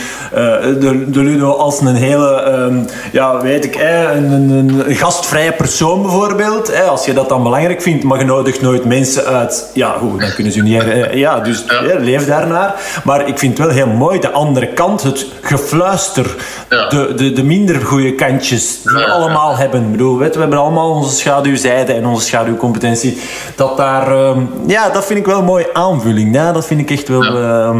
[0.80, 2.76] de, de Ludo als een hele, ehm,
[3.12, 3.74] ja, weet ik,
[4.14, 6.76] een, een, een gastvrije persoon bijvoorbeeld.
[6.76, 6.82] Hè.
[6.82, 9.70] Als je dat dan belangrijk vindt, maar je nodigt nooit mensen uit.
[9.74, 10.82] Ja, goed, dan kunnen ze niet...
[10.82, 11.98] her- eh, ja, dus Ja.
[11.98, 12.74] leef daarnaar.
[13.05, 16.34] Maar ik vind het wel heel mooi, de andere kant, het gefluister.
[16.68, 16.88] Ja.
[16.88, 19.80] De, de, de minder goede kantjes die we allemaal hebben.
[19.82, 23.18] Ik bedoel, weet, we hebben allemaal onze schaduwzijde en onze schaduwcompetentie.
[23.57, 26.34] Dat daar, ehm, ja, dat vind ik wel een mooie aanvulling.
[26.34, 27.78] Ja, dat vind ik echt wel, ehm,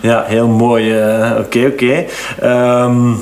[0.00, 0.24] ja.
[0.26, 0.98] heel mooi.
[1.00, 2.04] eh, Oké, oké.
[2.40, 3.12] Ehm,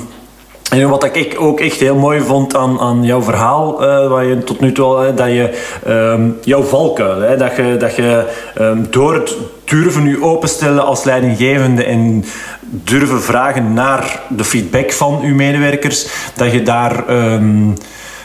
[0.69, 3.79] en wat ik ook echt heel mooi vond aan, aan jouw verhaal,
[4.09, 7.95] wat je tot nu toe al, dat je ehm, jouw valkuil, hè, dat je, dat
[7.95, 8.25] je
[8.55, 9.35] ehm, door het
[9.65, 12.25] durven je openstellen als leidinggevende en
[12.69, 17.03] durven vragen naar de feedback van uw medewerkers, dat je daar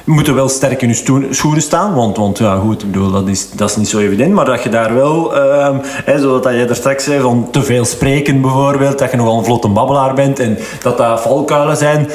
[0.09, 3.11] je moet er wel sterk in je schoenen staan, want, want ja, goed, ik bedoel,
[3.11, 6.43] dat, is, dat is niet zo evident, maar dat je daar wel, ehm hè, zoals
[6.43, 9.69] dat jij er straks zei, van te veel spreken bijvoorbeeld, dat je nogal een vlotte
[9.69, 12.11] babbelaar bent en dat dat valkuilen zijn.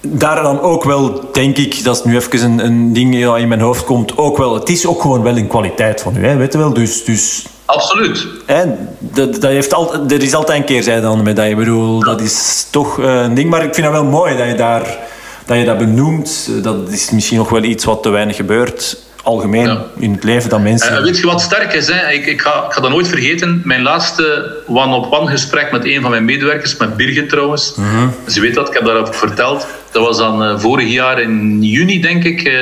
[0.00, 3.48] daar dan ook wel, denk ik, dat is nu even een, een ding dat in
[3.48, 6.36] mijn hoofd komt, ook wel, het is ook gewoon wel een kwaliteit van u, hè,
[6.36, 6.72] weet je wel?
[6.72, 8.26] Dus, dus Absoluut.
[8.46, 8.64] Hè,
[8.98, 11.46] dat, dat heeft al, er is altijd een keerzijde dan met dat.
[11.46, 13.50] Je bedoel, dat is toch eh, een ding.
[13.50, 14.98] Maar ik vind het wel mooi dat je, daar,
[15.44, 16.50] dat, je dat benoemt.
[16.62, 20.60] Dat is misschien nog wel iets wat te weinig gebeurt algemeen in het leven dat
[20.60, 20.92] mensen...
[20.92, 21.88] Uh, weet je wat sterk is?
[21.88, 22.12] Hè?
[22.12, 23.62] Ik, ik, ga, ik ga dat nooit vergeten.
[23.64, 27.74] Mijn laatste one-op-one gesprek met een van mijn medewerkers, met Birgit trouwens.
[27.76, 29.66] Mm Ze weet dat, ik heb daarover verteld.
[29.90, 32.52] Dat was dan vorig jaar in juni, denk ik,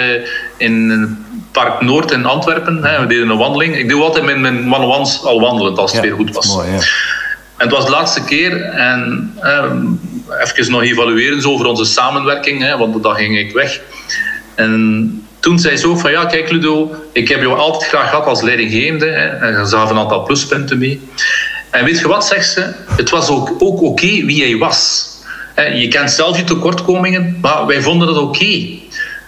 [0.57, 1.16] in
[1.53, 2.85] Park Noord in Antwerpen.
[2.85, 3.01] Hè.
[3.01, 3.76] We deden een wandeling.
[3.76, 6.55] Ik doe altijd mijn, mijn one-on-ones al wandelend als het weer goed was.
[6.55, 6.78] Mooi, ja.
[7.57, 9.33] En het was de laatste keer en
[10.41, 13.80] even nog evalueren over onze samenwerking, hè, want dan ging ik weg.
[14.55, 18.26] En toen zei ze ook van ja, kijk Ludo, ik heb jou altijd graag gehad
[18.26, 19.07] als leidinggevende.
[19.07, 21.01] Hè, en ze gaf een aantal pluspunten mee.
[21.70, 22.72] En weet je wat, zegt ze?
[22.97, 25.11] Het was ook, ook oké wie jij was.
[25.74, 28.68] Je kent zelf je tekortkomingen, maar wij vonden het oké.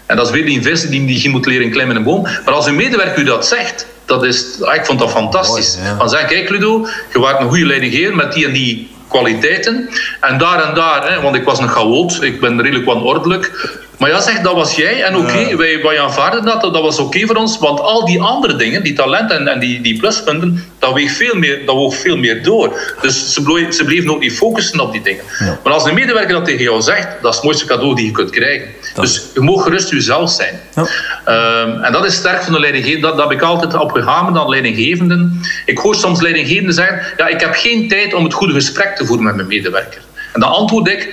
[0.06, 2.22] En dat is weer die investe die je moet leren klimmen in een boom.
[2.22, 5.76] Maar als een medewerker u dat zegt, dat is, ah, ik vond dat fantastisch.
[5.76, 5.96] Mooi, ja.
[5.96, 9.88] Van zeg, kijk Ludo, je waart een goede leidinggever met die en die kwaliteiten.
[10.20, 13.72] En daar en daar, hè, want ik was een chaot, ik ben redelijk wanordelijk.
[13.98, 15.02] Maar ja, zeg, dat was jij.
[15.02, 17.58] En oké, okay, wij, wij aanvaarden dat, dat was oké okay voor ons.
[17.58, 21.34] Want al die andere dingen, die talenten en, en die, die pluspunten, dat weegt veel
[21.34, 22.96] meer, dat woog veel meer door.
[23.00, 25.24] Dus ze, bleef, ze bleven ook niet focussen op die dingen.
[25.38, 25.58] Ja.
[25.64, 28.10] Maar als een medewerker dat tegen jou zegt, dat is het mooiste cadeau die je
[28.10, 28.68] kunt krijgen.
[28.94, 29.04] Dat.
[29.04, 30.60] Dus je mag gerust jezelf zijn.
[30.74, 31.62] Ja.
[31.62, 33.06] Um, en dat is sterk van de leidinggevende.
[33.06, 35.40] Dat, dat heb ik altijd op gehamerd aan leidinggevenden.
[35.66, 39.06] Ik hoor soms leidinggevenden zeggen, ja, ik heb geen tijd om het goede gesprek te
[39.06, 40.00] voeren met mijn medewerker.
[40.32, 41.08] En dan antwoord ik,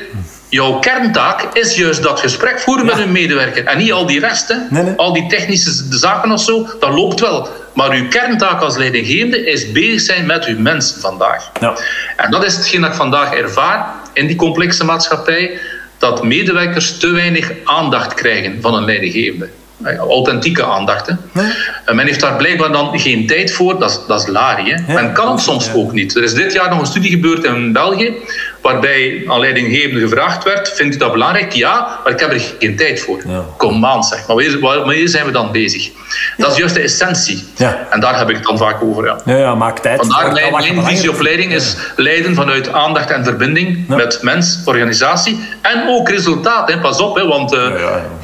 [0.51, 2.95] Jouw kerntaak is juist dat gesprek voeren ja.
[2.95, 3.65] met een medewerker.
[3.65, 4.95] En niet al die resten, nee, nee.
[4.95, 7.47] al die technische zaken of zo, dat loopt wel.
[7.73, 11.51] Maar uw kerntaak als leidinggevende is bezig zijn met uw mensen vandaag.
[11.59, 11.77] Ja.
[12.15, 15.59] En dat is hetgeen dat ik vandaag ervaar in die complexe maatschappij,
[15.97, 19.49] dat medewerkers te weinig aandacht krijgen van een leidinggevende.
[19.97, 21.07] Authentieke aandacht.
[21.07, 21.13] Hè.
[21.33, 21.93] Ja.
[21.93, 24.73] Men heeft daar blijkbaar dan geen tijd voor, dat is, dat is larie.
[24.73, 24.93] Hè.
[24.93, 26.15] Men kan het soms ook niet.
[26.15, 28.13] Er is dit jaar nog een studie gebeurd in België
[28.62, 31.51] waarbij aan leidinggevende gevraagd werd, vindt u dat belangrijk?
[31.51, 33.22] Ja, maar ik heb er geen tijd voor.
[33.28, 33.45] Ja.
[33.57, 34.28] Kom aan, zeg.
[34.28, 35.89] Maar waarmee zijn we dan bezig?
[36.38, 37.43] Dat is juist de essentie.
[37.55, 37.88] Ja.
[37.89, 39.05] En daar heb ik het dan vaak over.
[39.05, 39.99] Ja, ja, ja maak tijd.
[39.99, 45.39] Vandaar mijn, mijn visie op leiding is leiden vanuit aandacht en verbinding met mens, organisatie
[45.62, 46.72] en ook resultaat.
[46.72, 46.80] Hè.
[46.80, 47.59] Pas op, hè, want uh,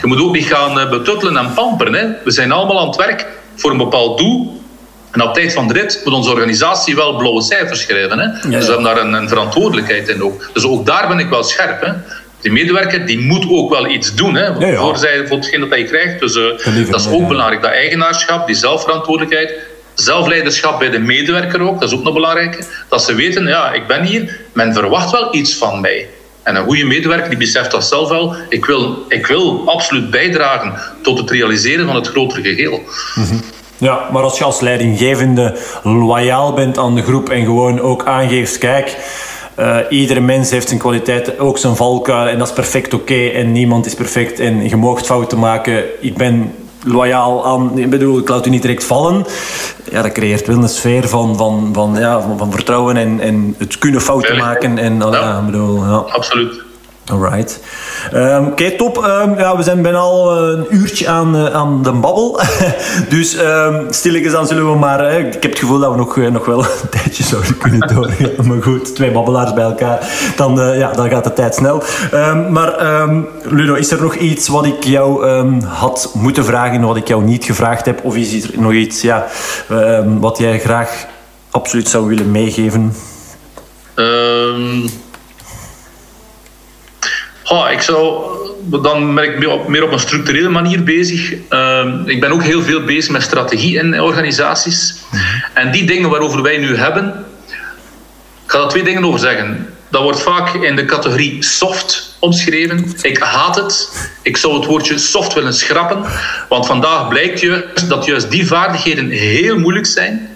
[0.01, 1.93] je moet ook niet gaan uh, betuttelen en pamperen.
[1.93, 2.05] Hè.
[2.23, 3.25] We zijn allemaal aan het werk
[3.55, 4.61] voor een bepaald doel
[5.11, 8.19] en op tijd van de rit moet onze organisatie wel blauwe cijfers schrijven.
[8.19, 8.25] Hè?
[8.25, 8.49] Ja, ja.
[8.49, 10.49] Dus we hebben daar een, een, verantwoordelijkheid in ook.
[10.53, 11.81] Dus ook daar ben ik wel scherp.
[11.81, 11.91] Hè?
[12.41, 15.69] Die medewerker die moet ook wel iets doen hè, ja, voor, zij, voor hetgeen dat
[15.69, 16.19] hij krijgt.
[16.19, 17.61] Dus uh, dat is ook belangrijk.
[17.61, 19.53] Dat eigenaarschap, die zelfverantwoordelijkheid.
[19.93, 22.65] Zelfleiderschap bij de medewerker ook, dat is ook nog belangrijk.
[22.89, 26.09] Dat ze weten, ja, ik ben hier, men verwacht wel iets van mij.
[26.43, 28.35] En een goede medewerker die beseft dat zelf wel.
[28.49, 32.81] Ik wil, ik wil absoluut bijdragen tot het realiseren van het grotere geheel.
[33.15, 33.41] Mm -hmm.
[33.77, 38.57] Ja, maar als je als leidinggevende loyaal bent aan de groep en gewoon ook aangeeft,
[38.57, 38.97] kijk,
[39.59, 43.33] uh, iedere mens heeft zijn kwaliteiten, ook zijn valkuil en dat is perfect oké okay,
[43.33, 45.83] en niemand is perfect en je moogt fouten maken.
[45.99, 46.53] Ik ben
[46.85, 49.25] loyaal aan, ik bedoel, ik laat u niet direct vallen.
[49.91, 53.55] Ja, dat creëert wel een sfeer van, van, van, ja, van, van vertrouwen en, en
[53.57, 54.77] het kunnen fouten maken.
[54.77, 55.95] En, ja, ja, bedoel, ja.
[55.95, 56.66] Absoluut.
[57.11, 57.59] Alright.
[58.13, 58.97] Um, Oké, top.
[58.97, 62.39] Um, ja, we zijn bijna al een uurtje aan, uh, aan de babbel.
[63.09, 65.11] dus um, stilletjes aan zullen we maar...
[65.11, 68.47] Uh, ik heb het gevoel dat we nog, nog wel een tijdje zouden kunnen doorgaan.
[68.47, 70.11] maar goed, twee babbelaars bij elkaar.
[70.35, 71.83] Dan, ja, dan gaat de tijd snel.
[72.49, 72.73] maar
[73.43, 75.27] Ludo, is er nog iets wat ik jou
[75.65, 76.81] had moeten vragen...
[76.81, 78.03] wat ik jou niet gevraagd heb?
[78.03, 79.25] Of is er nog iets ja,
[80.19, 81.05] wat jij graag
[81.51, 82.93] absoluut zou willen meegeven?
[87.49, 88.23] Oh, ik zou,
[88.81, 91.33] dan ben ik meer op een structurele manier bezig.
[91.49, 94.95] Uh, ik ben ook heel veel bezig met strategie in organisaties.
[95.09, 95.19] -hmm.
[95.53, 97.25] En die dingen waarover wij nu hebben,
[98.45, 99.73] ik ga er twee dingen over zeggen.
[99.89, 102.93] Dat wordt vaak in de categorie soft omschreven.
[103.01, 103.89] Ik haat het.
[104.21, 106.05] Ik zou het woordje soft willen schrappen.
[106.49, 110.29] Want vandaag blijkt juist dat juist die vaardigheden heel moeilijk zijn.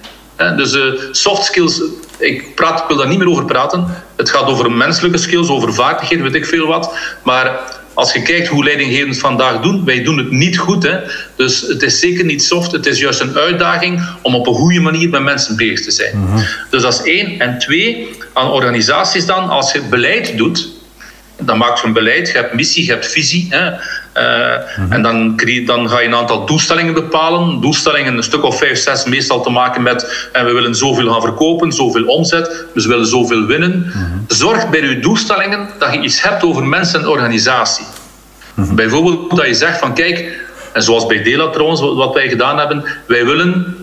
[0.55, 1.82] Dus uh, soft skills
[2.22, 3.88] ik, praat, ik wil daar niet meer over praten.
[4.15, 6.97] Het gaat over menselijke skills, over vaardigheden, weet ik veel wat.
[7.24, 7.59] Maar
[7.93, 10.84] als je kijkt hoe leidinggevenden vandaag doen, wij doen het niet goed.
[10.84, 10.99] Hè?
[11.36, 12.72] Dus het is zeker niet soft.
[12.72, 16.17] Het is juist een uitdaging om op een goede manier met mensen bezig te zijn.
[16.17, 16.45] Mm -hmm.
[16.69, 17.39] Dus dat is één.
[17.39, 20.69] En twee, aan organisaties dan, als je beleid doet,
[21.39, 23.47] dan maak je een beleid, je hebt missie, je hebt visie.
[23.49, 23.72] Hè.
[24.18, 24.91] Uh, mm-hmm.
[24.91, 27.62] En dan, dan, ga je een aantal doelstellingen bepalen.
[27.62, 31.22] Doelstellingen, een stuk of vijf, zes, meestal te maken met en we willen zoveel gaan
[31.22, 33.84] verkopen, zoveel omzet, we willen zoveel winnen.
[33.86, 34.26] Mm-hmm.
[34.28, 37.86] Zorg bij je doelstellingen dat je iets hebt over mensen en organisatie.
[38.55, 40.39] Bijvoorbeeld dat je zegt van kijk,
[40.74, 43.78] en zoals bij Dela trouwens, wat wij gedaan hebben, wij willen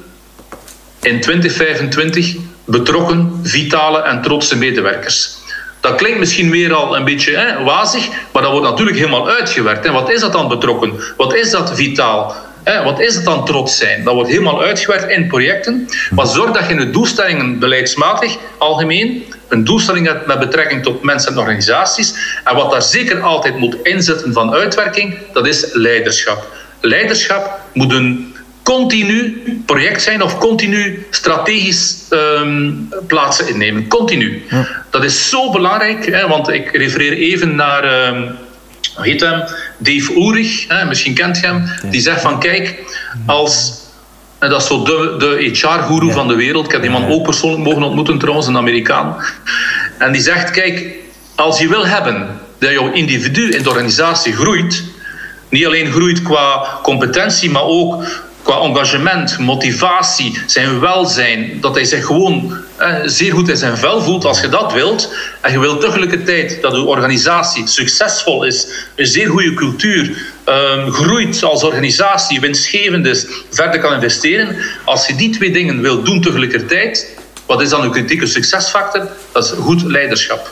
[1.00, 5.37] in 2025 betrokken, vitale en trotse medewerkers.
[5.80, 9.86] Dat klinkt misschien weer al een beetje hè, wazig, maar dat wordt natuurlijk helemaal uitgewerkt.
[9.86, 10.92] En wat is dat dan betrokken?
[11.16, 12.36] Wat is dat vitaal?
[12.64, 14.04] Hè, wat is het dan trots zijn?
[14.04, 15.88] Dat wordt helemaal uitgewerkt in projecten.
[16.10, 21.02] Maar zorg dat je in de doelstellingen beleidsmatig, algemeen, een doelstelling hebt met betrekking tot
[21.02, 22.14] mensen en organisaties.
[22.44, 26.46] En wat daar zeker altijd moet inzetten van uitwerking, dat is leiderschap.
[26.80, 28.27] Leiderschap moet een
[28.74, 33.88] continu project zijn of continu strategisch um, plaatsen innemen.
[33.88, 34.42] Continu.
[34.90, 38.08] Dat is zo belangrijk, hè, want ik refereer even naar.
[38.08, 38.36] Um,
[38.94, 39.44] hoe heet hem?
[39.78, 41.64] Dave Oerig, hè, misschien kent je hem.
[41.90, 42.74] Die zegt van kijk,
[43.26, 43.76] als
[44.38, 46.64] en dat is zo de, de HR-guru van de wereld.
[46.64, 49.16] Ik heb die man ook persoonlijk mogen ontmoeten, trouwens, een Amerikaan.
[49.98, 50.86] En die zegt: Kijk,
[51.34, 54.84] als je wil hebben dat jouw individu in de organisatie groeit,
[55.48, 58.04] niet alleen groeit qua competentie, maar ook
[58.48, 64.02] qua engagement, motivatie, zijn welzijn, dat hij zich gewoon eh, zeer goed in zijn vel
[64.02, 65.14] voelt als je dat wilt.
[65.40, 71.42] En je wilt tegelijkertijd dat uw organisatie succesvol is, een zeer goede cultuur, um, groeit
[71.42, 74.56] als organisatie, winstgevend is, verder kan investeren.
[74.84, 79.08] Als je die twee dingen wilt doen tegelijkertijd, wat is dan uw kritieke succesfactor?
[79.32, 80.50] Dat is goed leiderschap.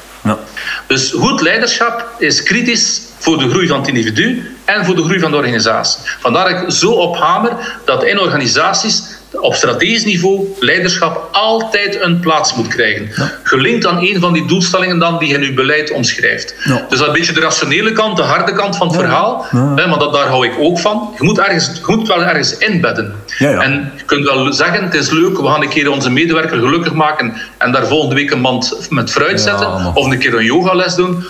[0.87, 5.21] Dus goed leiderschap is kritisch voor de groei van het individu en voor de groei
[5.21, 6.01] van de organisatie.
[6.21, 9.03] Vandaar dat ik zo op hamer dat in organisaties
[9.33, 13.11] op strategisch niveau leiderschap altijd een plaats moet krijgen.
[13.43, 16.55] Gelinkt aan een van die doelstellingen dan die je in uw beleid omschrijft.
[16.65, 19.47] Dus dat is een beetje de rationele kant, de harde kant van het verhaal.
[19.51, 21.15] Hè, maar dat, daar hou ik ook van.
[21.19, 23.15] Je moet, ergens, je moet wel ergens inbedden.
[23.39, 26.93] En je kunt wel zeggen, het is leuk, we gaan een keer onze medewerker gelukkig
[26.93, 29.95] maken en daar volgende week een mand met fruit zetten.
[29.95, 31.25] Of een keer een yogales doen.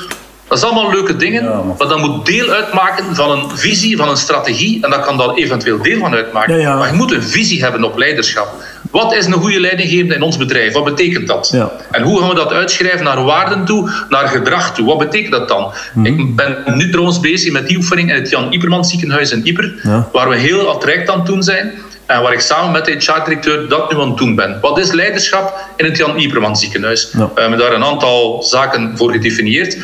[0.49, 1.45] Dat zijn allemaal leuke dingen,
[1.79, 4.85] maar dat moet deel uitmaken van een visie, van een strategie.
[4.85, 6.55] En dat kan daar eventueel deel van uitmaken.
[6.79, 8.55] Maar je moet een visie hebben op leiderschap.
[8.91, 10.73] Wat is een goede leidinggevende in ons bedrijf?
[10.73, 11.51] Wat betekent dat?
[11.91, 14.87] En hoe gaan we dat uitschrijven naar waarden toe, naar gedrag toe?
[14.87, 15.73] Wat betekent dat dan?
[15.93, 16.07] Mhm.
[16.07, 19.75] Ik ben nu trouwens bezig met die oefening in het Jan Iperman ziekenhuis in Ieper,
[20.13, 21.73] waar we heel attractief aan het doen zijn.
[22.07, 24.59] En waar ik samen met de HR-directeur dat nu aan het doen ben.
[24.61, 27.11] Wat is leiderschap in het Jan Iperman ziekenhuis?
[27.13, 29.77] We hebben daar een aantal zaken voor gedefinieerd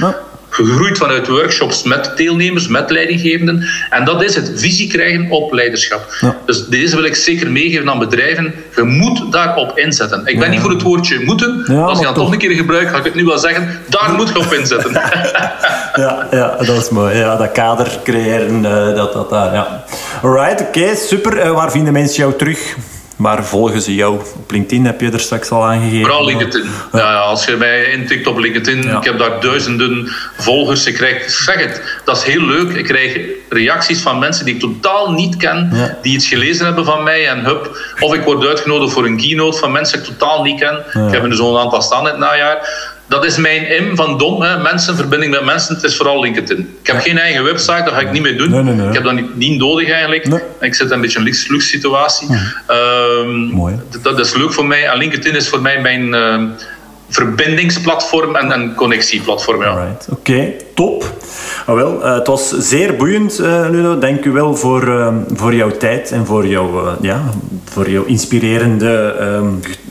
[0.53, 3.65] gegroeid vanuit workshops met deelnemers, met leidinggevenden.
[3.91, 6.15] En dat is het visie krijgen op leiderschap.
[6.47, 8.55] Dus deze wil ik zeker meegeven aan bedrijven.
[8.77, 10.23] Je moet daarop inzetten.
[10.27, 11.65] Ik ben niet voor het woordje moeten.
[11.67, 13.69] Als je dat toch een keer gebruikt, ga ik het nu wel zeggen.
[13.89, 14.93] Daar moet je op inzetten.
[16.03, 17.17] ja, ja, dat is mooi.
[17.17, 19.55] Ja, dat kader creëren, uh, dat, dat daar.
[19.55, 19.85] Ja.
[20.23, 21.47] Alright, oké, super.
[21.47, 22.77] Uh, waar vinden mensen jou terug?
[23.23, 24.18] Waar volgen ze jou?
[24.37, 26.01] Op LinkedIn heb je er straks al aangegeven.
[26.01, 26.64] Vooral LinkedIn.
[26.93, 27.18] Ja.
[27.18, 30.87] als je mij intikt op LinkedIn, ik heb daar duizenden volgers.
[30.87, 32.70] Ik krijg, zeg het, dat is heel leuk.
[32.73, 33.18] Ik krijg
[33.49, 37.45] reacties van mensen die ik totaal niet ken, die iets gelezen hebben van mij en
[37.45, 37.79] hup.
[38.01, 41.07] Of ik word uitgenodigd voor een keynote van mensen die ik totaal niet ken.
[41.07, 44.43] Ik heb er zo'n aantal staan in het najaar dat is mijn M van dom.
[44.43, 44.59] Hè.
[44.59, 46.77] Mensen, verbinding met mensen, het is vooral LinkedIn.
[46.81, 48.89] Ik heb geen eigen website, dat ga ik niet meer doen.
[48.89, 50.27] Ik heb dat niet, niet nodig eigenlijk.
[50.61, 52.29] Ik zit in een beetje in een luxe situatie.
[52.67, 53.81] Ehm, Mooi.
[54.03, 54.87] Dat is leuk voor mij.
[54.87, 56.15] En LinkedIn is voor mij mijn...
[56.15, 56.43] Uh,
[57.13, 59.63] verbindingsplatform en een connectieplatform.
[59.63, 59.97] Ja.
[60.11, 61.05] Oké, top.
[61.67, 63.99] Ah, wel, uh, het was zeer boeiend, uh, Ludo.
[63.99, 67.23] Dank u wel voor, uh, voor jouw tijd en voor jouw, uh, ja,
[67.65, 69.17] voor jouw inspirerende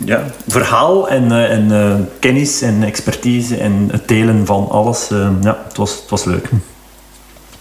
[0.06, 5.08] ja, verhaal en, en kennis en expertise en het delen van alles.
[5.42, 6.50] ja, het was, het was leuk.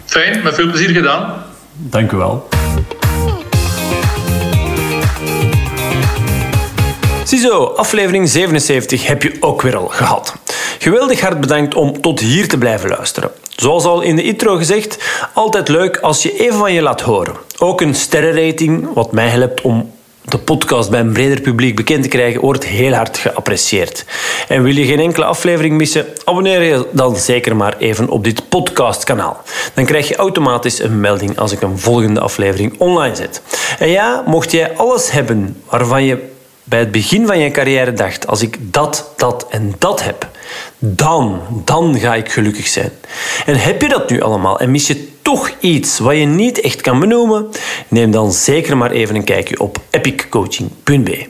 [0.04, 1.32] Fijn, met veel plezier gedaan.
[1.72, 2.48] Dank u wel.
[7.30, 10.34] Ziezo, aflevering 77 heb je ook weer al gehad.
[10.78, 13.30] Geweldig hard bedankt om tot hier te blijven luisteren.
[13.56, 14.98] Zoals al in de intro gezegd,
[15.34, 17.34] altijd leuk als je even van je laat horen.
[17.58, 19.90] Ook een sterrenrating, wat mij helpt om
[20.24, 24.04] de podcast bij een breder publiek bekend te krijgen, wordt heel hard geapprecieerd.
[24.48, 28.48] En wil je geen enkele aflevering missen, abonneer je dan zeker maar even op dit
[28.48, 29.42] podcastkanaal.
[29.74, 33.42] Dan krijg je automatisch een melding als ik een volgende aflevering online zet.
[33.78, 36.38] En ja, mocht jij alles hebben waarvan je
[36.70, 40.28] bij het begin van je carrière dacht: als ik dat, dat en dat heb,
[40.78, 42.92] dan, dan ga ik gelukkig zijn.
[43.46, 46.80] En heb je dat nu allemaal en mis je toch iets wat je niet echt
[46.80, 47.48] kan benoemen?
[47.88, 51.26] Neem dan zeker maar even een kijkje op epiccoaching.be.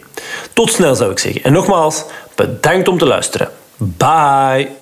[0.52, 1.42] Tot snel zou ik zeggen.
[1.42, 3.50] En nogmaals, bedankt om te luisteren.
[3.76, 4.78] Bye!